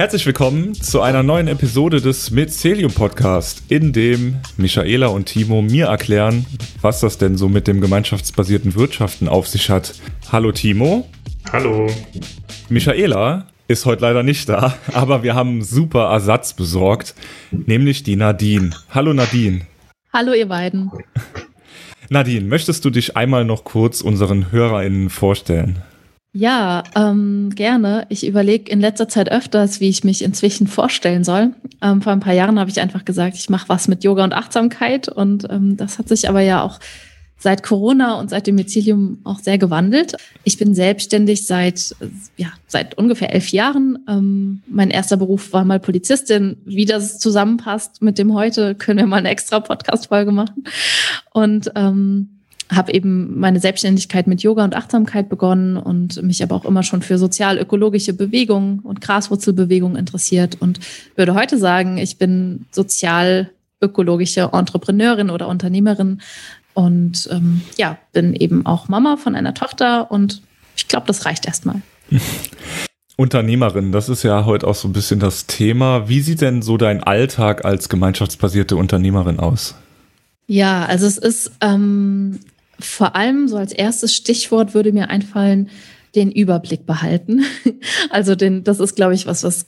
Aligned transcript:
Herzlich 0.00 0.24
willkommen 0.24 0.72
zu 0.72 1.02
einer 1.02 1.22
neuen 1.22 1.46
Episode 1.46 2.00
des 2.00 2.30
Mycelium 2.30 2.90
Podcast, 2.90 3.64
in 3.68 3.92
dem 3.92 4.36
Michaela 4.56 5.08
und 5.08 5.26
Timo 5.26 5.60
mir 5.60 5.88
erklären, 5.88 6.46
was 6.80 7.00
das 7.00 7.18
denn 7.18 7.36
so 7.36 7.50
mit 7.50 7.68
dem 7.68 7.82
gemeinschaftsbasierten 7.82 8.76
Wirtschaften 8.76 9.28
auf 9.28 9.46
sich 9.46 9.68
hat. 9.68 9.92
Hallo 10.32 10.52
Timo. 10.52 11.06
Hallo. 11.52 11.86
Michaela 12.70 13.48
ist 13.68 13.84
heute 13.84 14.00
leider 14.00 14.22
nicht 14.22 14.48
da, 14.48 14.74
aber 14.94 15.22
wir 15.22 15.34
haben 15.34 15.50
einen 15.50 15.62
super 15.64 16.10
Ersatz 16.10 16.54
besorgt, 16.54 17.14
nämlich 17.50 18.02
die 18.02 18.16
Nadine. 18.16 18.70
Hallo 18.88 19.12
Nadine. 19.12 19.66
Hallo 20.14 20.32
ihr 20.32 20.48
beiden. 20.48 20.90
Nadine, 22.08 22.46
möchtest 22.46 22.86
du 22.86 22.88
dich 22.88 23.18
einmal 23.18 23.44
noch 23.44 23.64
kurz 23.64 24.00
unseren 24.00 24.50
HörerInnen 24.50 25.10
vorstellen? 25.10 25.82
Ja, 26.32 26.84
ähm, 26.94 27.50
gerne. 27.54 28.06
Ich 28.08 28.24
überlege 28.24 28.70
in 28.70 28.80
letzter 28.80 29.08
Zeit 29.08 29.32
öfters, 29.32 29.80
wie 29.80 29.88
ich 29.88 30.04
mich 30.04 30.22
inzwischen 30.22 30.68
vorstellen 30.68 31.24
soll. 31.24 31.54
Ähm, 31.82 32.02
vor 32.02 32.12
ein 32.12 32.20
paar 32.20 32.34
Jahren 32.34 32.60
habe 32.60 32.70
ich 32.70 32.80
einfach 32.80 33.04
gesagt, 33.04 33.36
ich 33.36 33.50
mache 33.50 33.68
was 33.68 33.88
mit 33.88 34.04
Yoga 34.04 34.22
und 34.22 34.32
Achtsamkeit 34.32 35.08
und 35.08 35.48
ähm, 35.50 35.76
das 35.76 35.98
hat 35.98 36.08
sich 36.08 36.28
aber 36.28 36.40
ja 36.40 36.62
auch 36.62 36.78
seit 37.40 37.62
Corona 37.62 38.20
und 38.20 38.30
seit 38.30 38.46
dem 38.46 38.56
Mycelium 38.56 39.18
auch 39.24 39.38
sehr 39.40 39.58
gewandelt. 39.58 40.14
Ich 40.44 40.58
bin 40.58 40.74
selbstständig 40.74 41.46
seit, 41.46 41.96
ja, 42.36 42.48
seit 42.66 42.96
ungefähr 42.98 43.34
elf 43.34 43.48
Jahren. 43.48 43.98
Ähm, 44.06 44.62
mein 44.68 44.90
erster 44.90 45.16
Beruf 45.16 45.52
war 45.52 45.64
mal 45.64 45.80
Polizistin. 45.80 46.58
Wie 46.64 46.84
das 46.84 47.18
zusammenpasst 47.18 48.02
mit 48.02 48.18
dem 48.18 48.34
heute, 48.34 48.74
können 48.74 48.98
wir 48.98 49.06
mal 49.06 49.16
eine 49.16 49.30
extra 49.30 49.58
Podcast-Folge 49.58 50.32
machen. 50.32 50.64
Und 51.32 51.72
ähm, 51.74 52.39
habe 52.70 52.92
eben 52.92 53.38
meine 53.38 53.60
Selbstständigkeit 53.60 54.26
mit 54.26 54.42
Yoga 54.42 54.64
und 54.64 54.76
Achtsamkeit 54.76 55.28
begonnen 55.28 55.76
und 55.76 56.22
mich 56.22 56.42
aber 56.42 56.54
auch 56.54 56.64
immer 56.64 56.82
schon 56.82 57.02
für 57.02 57.18
sozial-ökologische 57.18 58.12
Bewegungen 58.12 58.80
und 58.80 59.00
Graswurzelbewegungen 59.00 59.96
interessiert 59.96 60.56
und 60.60 60.80
würde 61.16 61.34
heute 61.34 61.58
sagen, 61.58 61.98
ich 61.98 62.18
bin 62.18 62.66
sozial-ökologische 62.70 64.50
Entrepreneurin 64.52 65.30
oder 65.30 65.48
Unternehmerin 65.48 66.20
und 66.74 67.28
ähm, 67.32 67.62
ja, 67.76 67.98
bin 68.12 68.34
eben 68.34 68.64
auch 68.66 68.88
Mama 68.88 69.16
von 69.16 69.34
einer 69.34 69.54
Tochter 69.54 70.10
und 70.10 70.42
ich 70.76 70.88
glaube, 70.88 71.06
das 71.06 71.26
reicht 71.26 71.46
erstmal. 71.46 71.82
Unternehmerin, 73.16 73.92
das 73.92 74.08
ist 74.08 74.22
ja 74.22 74.46
heute 74.46 74.66
auch 74.66 74.74
so 74.74 74.88
ein 74.88 74.94
bisschen 74.94 75.20
das 75.20 75.46
Thema. 75.46 76.08
Wie 76.08 76.22
sieht 76.22 76.40
denn 76.40 76.62
so 76.62 76.78
dein 76.78 77.02
Alltag 77.02 77.66
als 77.66 77.90
gemeinschaftsbasierte 77.90 78.76
Unternehmerin 78.76 79.38
aus? 79.38 79.74
Ja, 80.46 80.86
also 80.86 81.06
es 81.06 81.18
ist 81.18 81.52
ähm, 81.60 82.40
vor 82.80 83.16
allem 83.16 83.48
so 83.48 83.56
als 83.56 83.72
erstes 83.72 84.14
Stichwort 84.14 84.74
würde 84.74 84.92
mir 84.92 85.10
einfallen, 85.10 85.70
den 86.14 86.32
Überblick 86.32 86.86
behalten. 86.86 87.44
Also 88.10 88.34
den, 88.34 88.64
das 88.64 88.80
ist, 88.80 88.96
glaube 88.96 89.14
ich, 89.14 89.26
was, 89.26 89.42
was 89.44 89.66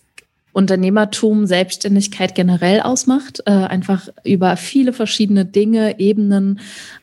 Unternehmertum, 0.52 1.46
Selbstständigkeit 1.46 2.34
generell 2.34 2.80
ausmacht. 2.80 3.42
Äh, 3.46 3.52
einfach 3.52 4.08
über 4.22 4.56
viele 4.56 4.92
verschiedene 4.92 5.46
Dinge, 5.46 5.98
Ebenen, 5.98 6.60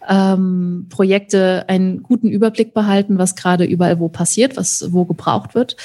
ähm, 0.08 0.86
Projekte 0.90 1.66
einen 1.68 2.04
guten 2.04 2.28
Überblick 2.28 2.74
behalten, 2.74 3.18
was 3.18 3.36
gerade 3.36 3.64
überall 3.64 4.00
wo 4.00 4.08
passiert, 4.08 4.56
was 4.56 4.92
wo 4.92 5.06
gebraucht 5.06 5.56
wird. 5.56 5.78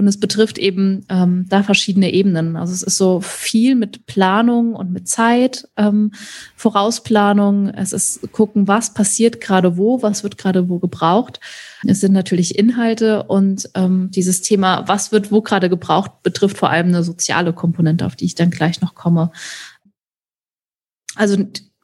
Und 0.00 0.08
es 0.08 0.18
betrifft 0.18 0.56
eben 0.56 1.04
ähm, 1.10 1.44
da 1.50 1.62
verschiedene 1.62 2.10
Ebenen. 2.10 2.56
Also 2.56 2.72
es 2.72 2.82
ist 2.82 2.96
so 2.96 3.20
viel 3.20 3.74
mit 3.74 4.06
Planung 4.06 4.74
und 4.74 4.90
mit 4.92 5.08
Zeit, 5.08 5.68
ähm, 5.76 6.12
Vorausplanung. 6.56 7.68
Es 7.68 7.92
ist 7.92 8.32
gucken, 8.32 8.66
was 8.66 8.94
passiert 8.94 9.42
gerade 9.42 9.76
wo, 9.76 10.00
was 10.00 10.22
wird 10.22 10.38
gerade 10.38 10.70
wo 10.70 10.78
gebraucht. 10.78 11.38
Es 11.86 12.00
sind 12.00 12.12
natürlich 12.12 12.58
Inhalte 12.58 13.24
und 13.24 13.68
ähm, 13.74 14.10
dieses 14.10 14.40
Thema, 14.40 14.88
was 14.88 15.12
wird 15.12 15.30
wo 15.30 15.42
gerade 15.42 15.68
gebraucht, 15.68 16.22
betrifft 16.22 16.56
vor 16.56 16.70
allem 16.70 16.88
eine 16.88 17.04
soziale 17.04 17.52
Komponente, 17.52 18.06
auf 18.06 18.16
die 18.16 18.24
ich 18.24 18.34
dann 18.34 18.50
gleich 18.50 18.80
noch 18.80 18.94
komme. 18.94 19.32
Also 21.14 21.36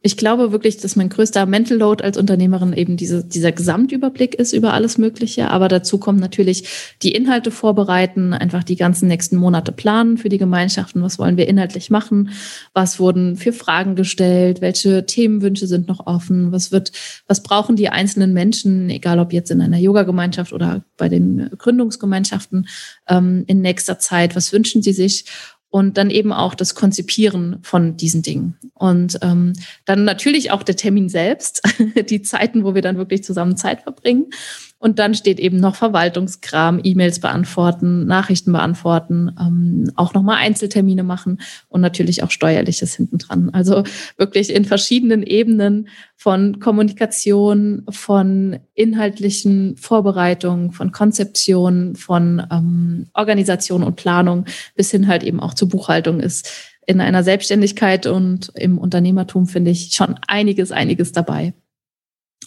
ich 0.07 0.17
glaube 0.17 0.53
wirklich, 0.53 0.77
dass 0.77 0.95
mein 0.95 1.09
größter 1.09 1.47
Mental 1.47 1.79
Load 1.79 2.05
als 2.05 2.17
Unternehmerin 2.17 2.73
eben 2.73 2.97
diese, 2.97 3.25
dieser 3.25 3.51
Gesamtüberblick 3.51 4.37
ist 4.37 4.53
über 4.53 4.73
alles 4.73 4.99
Mögliche. 4.99 5.51
Aber 5.51 5.67
dazu 5.67 5.99
kommt 5.99 6.21
natürlich 6.21 6.95
die 7.03 7.11
Inhalte 7.11 7.51
vorbereiten, 7.51 8.33
einfach 8.33 8.63
die 8.63 8.77
ganzen 8.77 9.09
nächsten 9.09 9.37
Monate 9.37 9.73
planen 9.73 10.17
für 10.17 10.29
die 10.29 10.39
Gemeinschaften. 10.39 11.03
Was 11.03 11.19
wollen 11.19 11.37
wir 11.37 11.49
inhaltlich 11.49 11.91
machen? 11.91 12.31
Was 12.73 13.01
wurden 13.01 13.37
für 13.37 13.53
Fragen 13.53 13.97
gestellt? 13.97 14.61
Welche 14.61 15.07
Themenwünsche 15.07 15.67
sind 15.67 15.89
noch 15.89 16.07
offen? 16.07 16.53
Was 16.53 16.71
wird, 16.71 16.93
was 17.27 17.43
brauchen 17.43 17.75
die 17.75 17.89
einzelnen 17.89 18.33
Menschen, 18.33 18.89
egal 18.91 19.19
ob 19.19 19.33
jetzt 19.33 19.51
in 19.51 19.61
einer 19.61 19.79
Yoga-Gemeinschaft 19.79 20.53
oder 20.53 20.85
bei 20.97 21.09
den 21.09 21.51
Gründungsgemeinschaften 21.59 22.69
ähm, 23.09 23.43
in 23.49 23.61
nächster 23.61 23.99
Zeit? 23.99 24.37
Was 24.37 24.53
wünschen 24.53 24.83
sie 24.83 24.93
sich? 24.93 25.25
Und 25.71 25.99
dann 25.99 26.11
eben 26.11 26.33
auch 26.33 26.55
das 26.55 26.75
Konzipieren 26.75 27.59
von 27.63 27.97
diesen 27.97 28.23
Dingen. 28.23 28.57
Und 28.75 29.19
ähm, 29.23 29.53
dann 29.85 30.05
natürlich 30.05 30.51
auch 30.51 30.63
der 30.63 30.77
Termin 30.77 31.09
selbst, 31.09 31.63
die 32.09 32.23
Zeiten, 32.23 32.65
wo 32.65 32.75
wir 32.75 32.83
dann 32.83 32.99
wirklich 32.99 33.25
zusammen 33.25 33.57
Zeit 33.57 33.83
verbringen. 33.83 34.27
Und 34.79 34.99
dann 34.99 35.15
steht 35.15 35.41
eben 35.41 35.59
noch 35.59 35.75
Verwaltungskram, 35.75 36.81
E-Mails 36.83 37.21
beantworten, 37.21 38.07
Nachrichten 38.07 38.53
beantworten, 38.53 39.35
ähm, 39.41 39.91
auch 39.97 40.13
nochmal 40.13 40.37
Einzeltermine 40.37 41.03
machen 41.03 41.41
und 41.69 41.81
natürlich 41.81 42.23
auch 42.23 42.31
Steuerliches 42.31 42.95
hinten 42.95 43.17
dran. 43.17 43.51
Also 43.51 43.85
wirklich 44.19 44.55
in 44.55 44.67
verschiedenen 44.67 45.23
Ebenen 45.23 45.89
von 46.15 46.61
Kommunikation, 46.61 47.87
von 47.89 48.59
inhaltlichen 48.75 49.77
Vorbereitungen, 49.79 50.73
von 50.73 50.93
Konzeption, 50.93 51.97
von 51.97 52.47
ähm, 52.51 53.07
Organisation 53.15 53.83
und 53.83 53.97
Planung 53.97 54.45
bis 54.75 54.91
hin 54.91 55.09
halt 55.09 55.23
eben 55.23 55.41
auch 55.41 55.55
zur 55.55 55.71
Buchhaltung 55.71 56.21
ist 56.21 56.51
in 56.87 57.01
einer 57.01 57.25
Selbstständigkeit 57.25 58.07
und 58.07 58.53
im 58.55 58.79
Unternehmertum 58.79 59.47
finde 59.47 59.73
ich 59.73 59.91
schon 59.93 60.19
einiges, 60.29 60.71
einiges 60.71 61.13
dabei. 61.13 61.53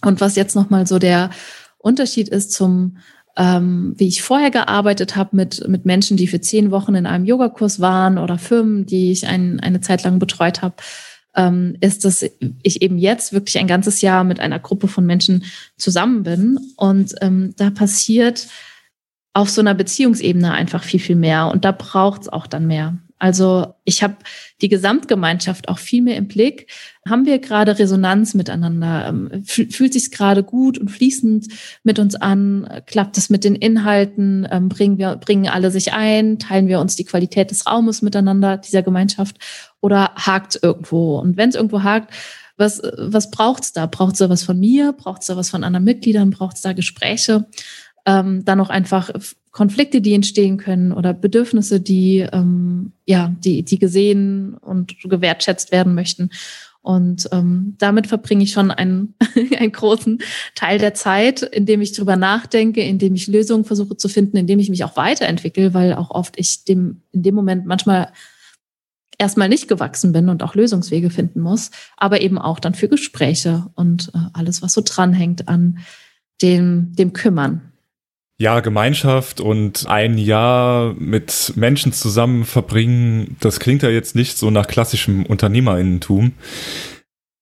Und 0.02 0.22
was 0.22 0.36
jetzt 0.38 0.56
nochmal 0.56 0.88
so 0.88 0.98
der 0.98 1.30
Unterschied 1.80 2.30
ist 2.30 2.52
zum, 2.52 2.98
ähm, 3.36 3.94
wie 3.98 4.08
ich 4.08 4.22
vorher 4.22 4.52
gearbeitet 4.52 5.16
habe 5.16 5.36
mit, 5.36 5.68
mit 5.68 5.86
Menschen, 5.86 6.18
die 6.18 6.28
für 6.28 6.42
zehn 6.42 6.72
Wochen 6.72 6.96
in 6.96 7.06
einem 7.06 7.26
Yogakurs 7.26 7.80
waren 7.80 8.18
oder 8.18 8.38
Firmen, 8.38 8.86
die 8.86 9.12
ich 9.12 9.26
ein, 9.26 9.60
eine 9.60 9.82
Zeit 9.82 10.04
lang 10.04 10.20
betreut 10.20 10.62
habe, 10.62 10.76
ähm, 11.36 11.78
ist, 11.80 12.06
dass 12.06 12.24
ich 12.64 12.82
eben 12.82 12.98
jetzt 12.98 13.34
wirklich 13.34 13.58
ein 13.60 13.68
ganzes 13.68 14.02
Jahr 14.02 14.24
mit 14.24 14.40
einer 14.40 14.60
Gruppe 14.60 14.88
von 14.88 15.06
Menschen 15.06 15.46
zusammen 15.78 16.24
bin. 16.24 16.60
Und 16.76 17.16
ähm, 17.22 17.54
da 17.58 17.70
passiert 17.70 18.48
auf 19.34 19.50
so 19.50 19.62
einer 19.62 19.74
Beziehungsebene 19.74 20.52
einfach 20.52 20.84
viel, 20.84 21.00
viel 21.00 21.16
mehr. 21.16 21.48
Und 21.48 21.66
da 21.66 21.72
braucht 21.72 22.24
es 22.24 22.30
auch 22.30 22.48
dann 22.48 22.68
mehr. 22.68 22.98
Also 23.20 23.76
ich 23.84 24.02
habe 24.02 24.16
die 24.62 24.70
Gesamtgemeinschaft 24.70 25.68
auch 25.68 25.78
viel 25.78 26.02
mehr 26.02 26.16
im 26.16 26.28
Blick. 26.28 26.72
Haben 27.10 27.26
wir 27.26 27.40
gerade 27.40 27.78
Resonanz 27.78 28.34
miteinander? 28.34 29.08
Ähm, 29.08 29.44
fühlt 29.46 29.94
sich 29.94 30.12
gerade 30.12 30.44
gut 30.44 30.78
und 30.78 30.90
fließend 30.90 31.48
mit 31.84 32.00
uns 32.00 32.16
an? 32.16 32.68
Klappt 32.86 33.18
es 33.18 33.30
mit 33.30 33.44
den 33.44 33.56
Inhalten? 33.56 34.48
Ähm, 34.50 34.70
bringen 34.70 34.98
wir, 34.98 35.16
bringen 35.16 35.48
alle 35.48 35.72
sich 35.72 35.94
ein? 35.94 36.40
Teilen 36.40 36.68
wir 36.68 36.80
uns 36.80 36.96
die 36.96 37.06
Qualität 37.06 37.52
des 37.52 37.66
Raumes 37.66 38.02
miteinander, 38.02 38.58
dieser 38.58 38.84
Gemeinschaft? 38.84 39.38
Oder 39.82 40.12
hakt 40.16 40.60
irgendwo? 40.62 41.20
Und 41.20 41.38
wenn 41.38 41.50
es 41.50 41.56
irgendwo 41.56 41.84
hakt, 41.84 42.14
was, 42.58 42.82
was 42.98 43.32
braucht's 43.32 43.72
da? 43.74 43.86
Braucht 43.86 44.14
es 44.14 44.20
da 44.20 44.30
was 44.30 44.44
von 44.44 44.60
mir? 44.60 44.94
Braucht 44.94 45.22
es 45.22 45.28
da 45.28 45.38
was 45.38 45.50
von 45.50 45.64
anderen 45.64 45.86
Mitgliedern? 45.86 46.30
Braucht 46.30 46.58
es 46.58 46.62
da 46.62 46.74
Gespräche? 46.74 47.46
Ähm, 48.06 48.44
dann 48.46 48.58
noch 48.58 48.70
einfach 48.70 49.10
Konflikte, 49.52 50.02
die 50.02 50.14
entstehen 50.14 50.58
können 50.58 50.92
oder 50.92 51.14
Bedürfnisse, 51.14 51.80
die 51.80 52.20
ähm, 52.32 52.92
ja, 53.06 53.34
die, 53.44 53.64
die 53.64 53.80
gesehen 53.80 54.56
und 54.56 54.96
gewertschätzt 55.04 55.72
werden 55.72 55.96
möchten. 55.96 56.30
Und 56.82 57.28
ähm, 57.32 57.76
damit 57.78 58.08
verbringe 58.08 58.44
ich 58.44 58.52
schon 58.52 58.72
einen, 58.72 59.16
einen 59.58 59.72
großen 59.72 60.20
Teil 60.56 60.80
der 60.80 60.94
Zeit, 60.94 61.42
indem 61.42 61.82
ich 61.82 61.92
drüber 61.92 62.16
nachdenke, 62.16 62.82
indem 62.82 63.16
ich 63.16 63.28
Lösungen 63.28 63.66
versuche 63.66 63.98
zu 63.98 64.08
finden, 64.08 64.38
indem 64.38 64.60
ich 64.60 64.70
mich 64.70 64.84
auch 64.84 64.96
weiterentwickle, 64.96 65.74
weil 65.74 65.94
auch 65.94 66.10
oft 66.12 66.40
ich 66.40 66.64
dem 66.64 67.02
in 67.12 67.24
dem 67.24 67.36
Moment 67.36 67.66
manchmal 67.66 68.12
erstmal 69.18 69.50
nicht 69.50 69.68
gewachsen 69.68 70.14
bin 70.14 70.30
und 70.30 70.42
auch 70.42 70.56
Lösungswege 70.56 71.10
finden 71.10 71.42
muss, 71.42 71.72
aber 71.98 72.22
eben 72.22 72.38
auch 72.38 72.60
dann 72.60 72.74
für 72.74 72.88
Gespräche 72.88 73.68
und 73.76 74.12
äh, 74.16 74.20
alles, 74.34 74.62
was 74.62 74.74
so 74.74 74.82
dranhängt 74.84 75.48
an 75.50 75.80
dem, 76.42 76.96
dem 76.96 77.12
Kümmern. 77.14 77.69
Ja, 78.42 78.62
Gemeinschaft 78.62 79.42
und 79.42 79.86
ein 79.90 80.18
Jahr 80.18 80.96
mit 80.98 81.54
Menschen 81.58 81.92
zusammen 81.92 82.46
verbringen, 82.46 83.36
das 83.42 83.60
klingt 83.60 83.84
ja 83.84 83.90
jetzt 83.90 84.16
nicht 84.16 84.38
so 84.38 84.50
nach 84.50 84.66
klassischem 84.66 85.26
Unternehmerinnentum. 85.26 86.32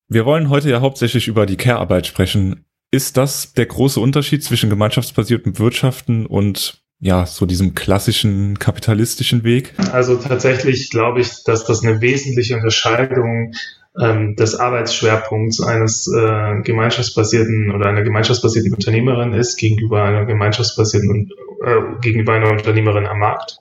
Wir 0.09 0.25
wollen 0.25 0.49
heute 0.49 0.71
ja 0.71 0.81
hauptsächlich 0.81 1.27
über 1.27 1.45
die 1.45 1.55
Care-Arbeit 1.55 2.07
sprechen. 2.07 2.65
Ist 2.89 3.15
das 3.15 3.53
der 3.53 3.67
große 3.67 3.99
Unterschied 3.99 4.43
zwischen 4.43 4.71
gemeinschaftsbasiertem 4.71 5.59
Wirtschaften 5.59 6.25
und 6.25 6.81
ja, 6.99 7.27
so 7.27 7.45
diesem 7.45 7.75
klassischen 7.75 8.57
kapitalistischen 8.57 9.43
Weg? 9.43 9.75
Also 9.91 10.15
tatsächlich 10.15 10.89
glaube 10.89 11.21
ich, 11.21 11.43
dass 11.43 11.63
das 11.63 11.83
eine 11.83 12.01
wesentliche 12.01 12.55
Unterscheidung 12.55 13.53
ähm, 13.99 14.35
des 14.35 14.55
Arbeitsschwerpunkts 14.55 15.61
eines 15.61 16.07
äh, 16.07 16.61
gemeinschaftsbasierten 16.61 17.71
oder 17.73 17.87
einer 17.89 18.03
gemeinschaftsbasierten 18.03 18.73
Unternehmerin 18.73 19.33
ist 19.33 19.57
gegenüber 19.57 20.03
einer 20.03 20.25
gemeinschaftsbasierten 20.25 21.31
äh, 21.63 21.99
gegenüber 22.01 22.33
einer 22.33 22.51
Unternehmerin 22.51 23.07
am 23.07 23.19
Markt. 23.19 23.57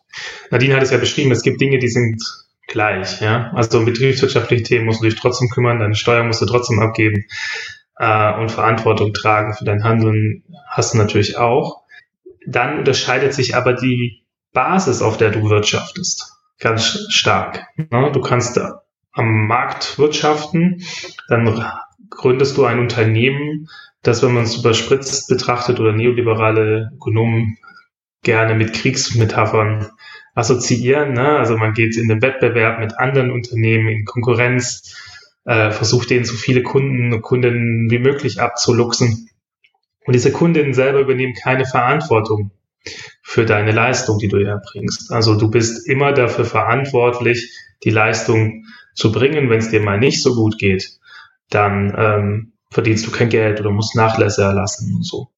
Nadine 0.51 0.77
hat 0.77 0.83
es 0.83 0.91
ja 0.91 0.99
beschrieben, 0.99 1.31
es 1.31 1.43
gibt 1.43 1.61
Dinge, 1.61 1.79
die 1.79 1.89
sind 1.89 2.23
gleich. 2.67 3.21
Ja? 3.21 3.51
Also 3.55 3.79
um 3.79 3.85
betriebswirtschaftliche 3.85 4.63
Themen 4.63 4.87
musst 4.87 5.01
du 5.03 5.07
dich 5.07 5.19
trotzdem 5.19 5.49
kümmern, 5.49 5.79
deine 5.79 5.95
Steuer 5.95 6.25
musst 6.25 6.43
du 6.43 6.47
trotzdem 6.47 6.81
abgeben 6.81 7.25
äh, 7.99 8.35
und 8.35 8.51
Verantwortung 8.51 9.13
tragen 9.13 9.55
für 9.55 9.65
dein 9.65 9.85
Handeln 9.85 10.45
hast 10.69 10.95
du 10.95 10.99
natürlich 10.99 11.39
auch. 11.39 11.83
Dann 12.47 12.79
unterscheidet 12.79 13.35
sich 13.35 13.57
aber 13.57 13.73
die 13.73 14.23
Basis, 14.53 15.03
auf 15.03 15.17
der 15.17 15.31
du 15.31 15.49
wirtschaftest, 15.49 16.37
ganz 16.59 17.07
stark. 17.11 17.67
Ne? 17.77 18.11
Du 18.13 18.21
kannst 18.21 18.61
am 19.17 19.47
Markt 19.47 19.99
wirtschaften, 19.99 20.83
dann 21.29 21.63
gründest 22.11 22.57
du 22.57 22.65
ein 22.65 22.79
Unternehmen, 22.79 23.69
das, 24.03 24.23
wenn 24.23 24.33
man 24.33 24.45
es 24.45 24.57
überspritzt 24.57 25.29
betrachtet 25.29 25.81
oder 25.81 25.93
neoliberale 25.93 26.91
Ökonomen 26.95 27.59
gerne 28.23 28.55
mit 28.55 28.73
Kriegsmetaphern 28.73 29.87
assoziieren. 30.35 31.15
Ne? 31.15 31.39
Also 31.39 31.57
man 31.57 31.73
geht 31.73 31.97
in 31.97 32.09
den 32.09 32.23
Wettbewerb 32.23 32.79
mit 32.79 32.99
anderen 32.99 33.31
Unternehmen, 33.31 33.89
in 33.89 34.05
Konkurrenz, 34.05 34.95
äh, 35.45 35.71
versucht 35.71 36.11
denen 36.11 36.25
so 36.25 36.35
viele 36.35 36.63
Kunden 36.63 37.13
und 37.13 37.23
Kundinnen 37.23 37.91
wie 37.91 37.99
möglich 37.99 38.41
abzuluxen. 38.41 39.31
Und 40.05 40.13
diese 40.13 40.31
Kundinnen 40.31 40.75
selber 40.75 41.01
übernehmen 41.01 41.35
keine 41.35 41.65
Verantwortung 41.65 42.51
für 43.23 43.45
deine 43.45 43.73
Leistung, 43.73 44.19
die 44.19 44.29
du 44.29 44.37
erbringst. 44.37 45.11
Also 45.11 45.37
du 45.37 45.51
bist 45.51 45.89
immer 45.89 46.13
dafür 46.13 46.45
verantwortlich, 46.45 47.51
die 47.83 47.91
Leistung 47.91 48.65
zu 48.97 49.13
bringen. 49.13 49.49
Wenn 49.51 49.59
es 49.59 49.71
dir 49.71 49.81
mal 49.81 49.99
nicht 49.99 50.23
so 50.23 50.35
gut 50.35 50.59
geht, 50.59 50.99
dann 51.51 51.95
ähm, 51.97 52.53
verdienst 52.71 53.07
du 53.07 53.13
kein 53.13 53.29
Geld 53.29 53.61
oder 53.61 53.71
musst 53.71 53.95
Nachlässe 53.95 54.43
erlassen 54.43 54.93
und 54.97 55.07
so. 55.07 55.29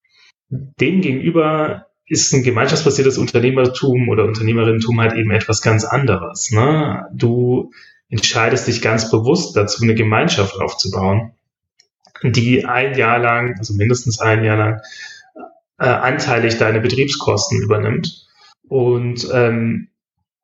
Demgegenüber 0.49 1.87
ist 2.07 2.33
ein 2.33 2.43
gemeinschaftsbasiertes 2.43 3.19
Unternehmertum 3.19 4.09
oder 4.09 4.25
Unternehmerinnentum 4.25 4.99
halt 5.01 5.13
eben 5.13 5.31
etwas 5.31 5.61
ganz 5.61 5.85
anderes. 5.85 6.51
Ne? 6.51 7.07
Du 7.13 7.71
entscheidest 8.09 8.67
dich 8.67 8.81
ganz 8.81 9.11
bewusst 9.11 9.55
dazu, 9.57 9.83
eine 9.83 9.95
Gemeinschaft 9.95 10.59
aufzubauen, 10.59 11.33
die 12.23 12.65
ein 12.65 12.97
Jahr 12.97 13.19
lang, 13.19 13.57
also 13.59 13.75
mindestens 13.75 14.21
ein 14.21 14.43
Jahr 14.43 14.57
lang, 14.57 14.81
äh, 15.79 15.87
anteilig 15.87 16.57
deine 16.57 16.81
Betriebskosten 16.81 17.61
übernimmt. 17.61 18.27
Und 18.69 19.29
ähm, 19.33 19.89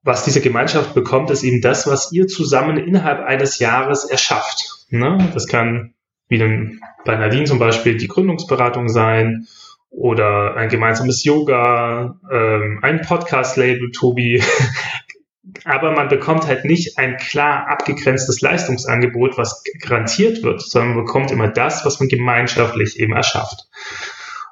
was 0.04 0.24
diese 0.24 0.42
Gemeinschaft 0.42 0.94
bekommt, 0.94 1.30
ist 1.30 1.42
eben 1.42 1.62
das, 1.62 1.86
was 1.86 2.12
ihr 2.12 2.26
zusammen 2.26 2.76
innerhalb 2.76 3.20
eines 3.24 3.58
Jahres 3.58 4.04
erschafft. 4.04 4.86
Ne? 4.90 5.30
Das 5.32 5.48
kann, 5.48 5.94
wie 6.28 6.38
dann 6.38 6.80
bei 7.06 7.16
Nadine 7.16 7.44
zum 7.44 7.58
Beispiel, 7.58 7.96
die 7.96 8.06
Gründungsberatung 8.06 8.88
sein 8.88 9.46
oder 9.88 10.56
ein 10.56 10.68
gemeinsames 10.68 11.24
Yoga, 11.24 12.20
ähm, 12.30 12.80
ein 12.82 13.00
Podcast-Label, 13.00 13.90
Tobi. 13.92 14.42
Aber 15.64 15.92
man 15.92 16.08
bekommt 16.08 16.46
halt 16.46 16.64
nicht 16.64 16.98
ein 16.98 17.16
klar 17.16 17.68
abgegrenztes 17.68 18.40
Leistungsangebot, 18.40 19.38
was 19.38 19.62
garantiert 19.80 20.42
wird, 20.42 20.60
sondern 20.60 20.96
man 20.96 21.04
bekommt 21.04 21.30
immer 21.30 21.48
das, 21.48 21.84
was 21.86 22.00
man 22.00 22.08
gemeinschaftlich 22.08 22.98
eben 22.98 23.14
erschafft. 23.14 23.68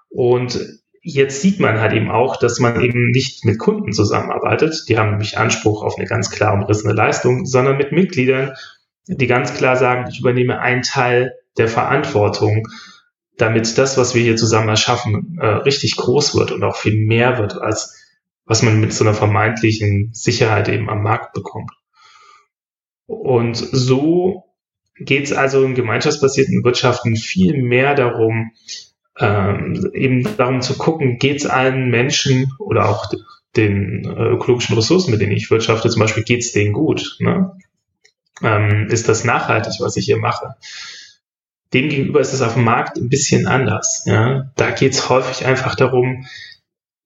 Und 0.09 0.82
jetzt 1.03 1.43
sieht 1.43 1.61
man 1.61 1.81
halt 1.81 1.93
eben 1.93 2.11
auch, 2.11 2.37
dass 2.37 2.61
man 2.61 2.81
eben 2.81 3.11
nicht 3.11 3.45
mit 3.45 3.59
Kunden 3.59 3.93
zusammenarbeitet, 3.93 4.85
die 4.89 4.99
haben 4.99 5.11
nämlich 5.11 5.37
Anspruch 5.37 5.83
auf 5.83 5.99
eine 5.99 6.07
ganz 6.07 6.31
klar 6.31 6.55
umrissene 6.55 6.95
Leistung, 6.95 7.45
sondern 7.45 7.77
mit 7.77 7.93
Mitgliedern, 7.93 8.55
die 9.07 9.27
ganz 9.27 9.55
klar 9.55 9.77
sagen, 9.77 10.09
ich 10.11 10.21
übernehme 10.21 10.61
einen 10.61 10.83
Teil 10.83 11.35
der 11.59 11.69
Verantwortung 11.69 12.69
damit 13.37 13.77
das, 13.79 13.97
was 13.97 14.15
wir 14.15 14.23
hier 14.23 14.37
zusammen 14.37 14.69
erschaffen, 14.69 15.39
äh, 15.41 15.47
richtig 15.47 15.97
groß 15.97 16.37
wird 16.37 16.53
und 16.53 16.63
auch 16.63 16.77
viel 16.77 16.97
mehr 16.97 17.39
wird, 17.39 17.61
als 17.61 17.99
was 18.45 18.63
man 18.63 18.81
mit 18.81 18.93
so 18.93 19.05
einer 19.05 19.15
vermeintlichen 19.15 20.11
Sicherheit 20.13 20.69
eben 20.69 20.91
am 20.91 21.03
Markt 21.03 21.33
bekommt. 21.33 21.71
Und 23.07 23.57
so 23.57 24.45
geht 24.97 25.25
es 25.25 25.33
also 25.33 25.65
in 25.65 25.75
gemeinschaftsbasierten 25.75 26.63
Wirtschaften 26.65 27.17
viel 27.17 27.63
mehr 27.63 27.95
darum, 27.95 28.53
ähm, 29.19 29.91
eben 29.93 30.37
darum 30.37 30.63
zu 30.63 30.77
gucken, 30.77 31.19
geht 31.19 31.37
es 31.37 31.47
allen 31.47 31.91
Menschen 31.91 32.53
oder 32.59 32.89
auch 32.89 33.13
den 33.57 34.05
äh, 34.05 34.29
ökologischen 34.31 34.75
Ressourcen, 34.75 35.11
mit 35.11 35.21
denen 35.21 35.33
ich 35.33 35.51
wirtschafte, 35.51 35.91
zum 35.91 36.01
Beispiel, 36.01 36.25
geht 36.25 36.41
es 36.41 36.53
denen 36.53 36.73
gut? 36.73 37.17
Ne? 37.21 37.53
Ähm, 38.43 38.89
ist 38.91 39.09
das 39.09 39.25
nachhaltig, 39.25 39.75
was 39.81 39.97
ich 39.97 40.07
hier 40.07 40.19
mache? 40.19 40.55
Demgegenüber 41.75 42.21
ist 42.21 42.33
es 42.33 42.43
auf 42.43 42.55
dem 42.55 42.65
Markt 42.65 42.97
ein 42.99 43.09
bisschen 43.09 43.47
anders. 43.47 44.05
Ja? 44.07 44.51
Da 44.57 44.71
geht 44.71 44.93
es 44.93 45.09
häufig 45.09 45.47
einfach 45.47 45.75
darum, 45.75 46.27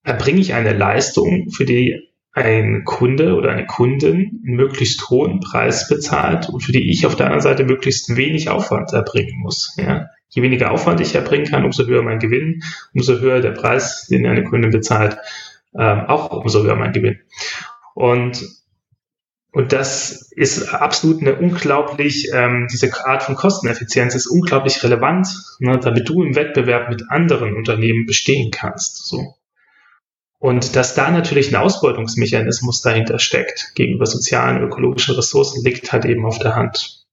erbringe 0.02 0.40
ich 0.40 0.54
eine 0.54 0.72
Leistung, 0.72 1.50
für 1.50 1.64
die 1.64 2.08
ein 2.32 2.84
Kunde 2.84 3.34
oder 3.34 3.50
eine 3.50 3.66
Kundin 3.66 4.42
einen 4.44 4.56
möglichst 4.56 5.08
hohen 5.08 5.40
Preis 5.40 5.88
bezahlt 5.88 6.50
und 6.50 6.60
für 6.60 6.72
die 6.72 6.90
ich 6.90 7.06
auf 7.06 7.16
der 7.16 7.26
anderen 7.26 7.42
Seite 7.42 7.64
möglichst 7.64 8.14
wenig 8.14 8.50
Aufwand 8.50 8.92
erbringen 8.92 9.38
muss. 9.38 9.74
Ja? 9.78 10.06
Je 10.36 10.42
weniger 10.42 10.70
Aufwand 10.70 11.00
ich 11.00 11.14
erbringen 11.14 11.46
kann, 11.46 11.64
umso 11.64 11.86
höher 11.86 12.02
mein 12.02 12.18
Gewinn, 12.18 12.62
umso 12.92 13.18
höher 13.18 13.40
der 13.40 13.52
Preis, 13.52 14.06
den 14.06 14.26
eine 14.26 14.44
Kundin 14.44 14.70
bezahlt, 14.70 15.16
ähm, 15.74 16.04
auch 16.08 16.30
umso 16.30 16.62
höher 16.62 16.76
mein 16.76 16.92
Gewinn. 16.92 17.20
Und 17.94 18.44
und 19.52 19.72
das 19.72 20.30
ist 20.32 20.74
absolut 20.74 21.22
eine 21.22 21.36
unglaublich, 21.36 22.28
ähm, 22.34 22.68
diese 22.70 22.90
Art 23.06 23.22
von 23.22 23.36
Kosteneffizienz 23.36 24.14
ist 24.14 24.26
unglaublich 24.26 24.82
relevant, 24.84 25.28
ne, 25.60 25.78
damit 25.78 26.06
du 26.10 26.22
im 26.22 26.36
Wettbewerb 26.36 26.90
mit 26.90 27.04
anderen 27.08 27.56
Unternehmen 27.56 28.04
bestehen 28.04 28.50
kannst. 28.50 29.08
So. 29.08 29.36
Und 30.38 30.76
dass 30.76 30.94
da 30.94 31.10
natürlich 31.10 31.48
ein 31.48 31.56
Ausbeutungsmechanismus 31.56 32.82
dahinter 32.82 33.18
steckt, 33.18 33.72
gegenüber 33.74 34.04
sozialen, 34.04 34.62
ökologischen 34.62 35.14
Ressourcen, 35.14 35.64
liegt 35.64 35.90
halt 35.90 36.04
eben 36.04 36.26
auf 36.26 36.38
der 36.38 36.54
Hand. 36.54 37.05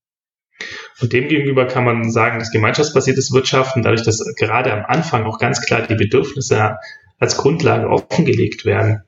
Und 1.00 1.12
demgegenüber 1.12 1.66
kann 1.66 1.84
man 1.84 2.10
sagen, 2.10 2.38
dass 2.38 2.52
gemeinschaftsbasiertes 2.52 3.32
Wirtschaften, 3.32 3.82
dadurch, 3.82 4.02
dass 4.02 4.24
gerade 4.36 4.72
am 4.72 4.84
Anfang 4.86 5.24
auch 5.24 5.38
ganz 5.38 5.60
klar 5.60 5.82
die 5.82 5.96
Bedürfnisse 5.96 6.76
als 7.18 7.36
Grundlage 7.36 7.88
offengelegt 7.88 8.64
werden, 8.64 9.02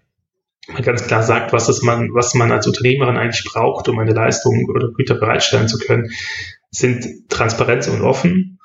man 0.68 0.82
ganz 0.82 1.06
klar 1.06 1.22
sagt, 1.22 1.52
was 1.52 1.68
ist 1.68 1.82
man, 1.82 2.12
was 2.12 2.34
man 2.34 2.50
als 2.50 2.66
Unternehmerin 2.66 3.16
eigentlich 3.16 3.44
braucht, 3.44 3.88
um 3.88 3.98
eine 3.98 4.12
Leistung 4.12 4.66
oder 4.68 4.90
Güter 4.92 5.14
bereitstellen 5.14 5.68
zu 5.68 5.78
können, 5.78 6.10
sind 6.70 7.28
Transparenz 7.28 7.86
und 7.88 8.02
offen. 8.02 8.58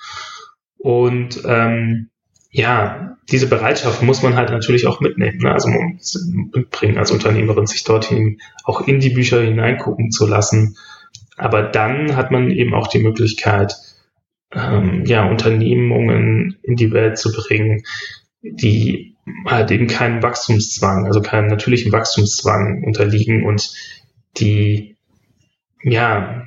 Und 0.78 1.44
ähm, 1.45 2.09
ja, 2.50 3.18
diese 3.31 3.47
Bereitschaft 3.47 4.02
muss 4.02 4.23
man 4.23 4.35
halt 4.35 4.50
natürlich 4.50 4.88
auch 4.88 5.00
mitnehmen, 5.00 5.38
ne? 5.38 5.54
also 5.54 5.69
mitbringen 5.69 6.97
als 6.97 7.11
Unternehmerin, 7.11 7.68
sich 7.68 7.83
dorthin 7.83 8.40
auch 8.66 8.88
in 8.88 9.00
die 9.00 9.11
Bücher 9.11 9.42
hineingucken 9.42 10.11
zu 10.11 10.28
lassen. 10.28 10.76
Aber 11.42 11.64
dann 11.64 12.16
hat 12.16 12.30
man 12.30 12.52
eben 12.52 12.76
auch 12.76 12.88
die 12.88 13.00
Möglichkeit, 13.00 13.74
ähm, 14.54 15.06
ja, 15.07 15.28
Unternehmungen 15.28 16.60
in 16.62 16.76
die 16.76 16.92
Welt 16.92 17.18
zu 17.18 17.31
bringen, 17.31 17.81
die 18.44 19.16
halt 19.48 19.71
eben 19.71 19.88
keinem 19.88 20.21
Wachstumszwang, 20.21 21.07
also 21.07 21.19
keinem 21.19 21.48
natürlichen 21.48 21.92
Wachstumszwang 21.92 22.83
unterliegen 22.83 23.44
und 23.44 23.74
die, 24.38 24.98
ja, 25.81 26.44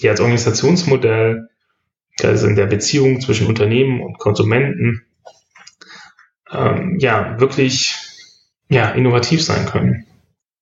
die 0.00 0.08
als 0.08 0.20
Organisationsmodell, 0.20 1.50
also 2.22 2.46
in 2.46 2.56
der 2.56 2.68
Beziehung 2.68 3.20
zwischen 3.20 3.48
Unternehmen 3.48 4.00
und 4.00 4.18
Konsumenten, 4.18 5.02
ähm, 6.50 6.96
ja, 7.00 7.38
wirklich, 7.38 7.96
ja, 8.70 8.92
innovativ 8.92 9.44
sein 9.44 9.66
können. 9.66 10.06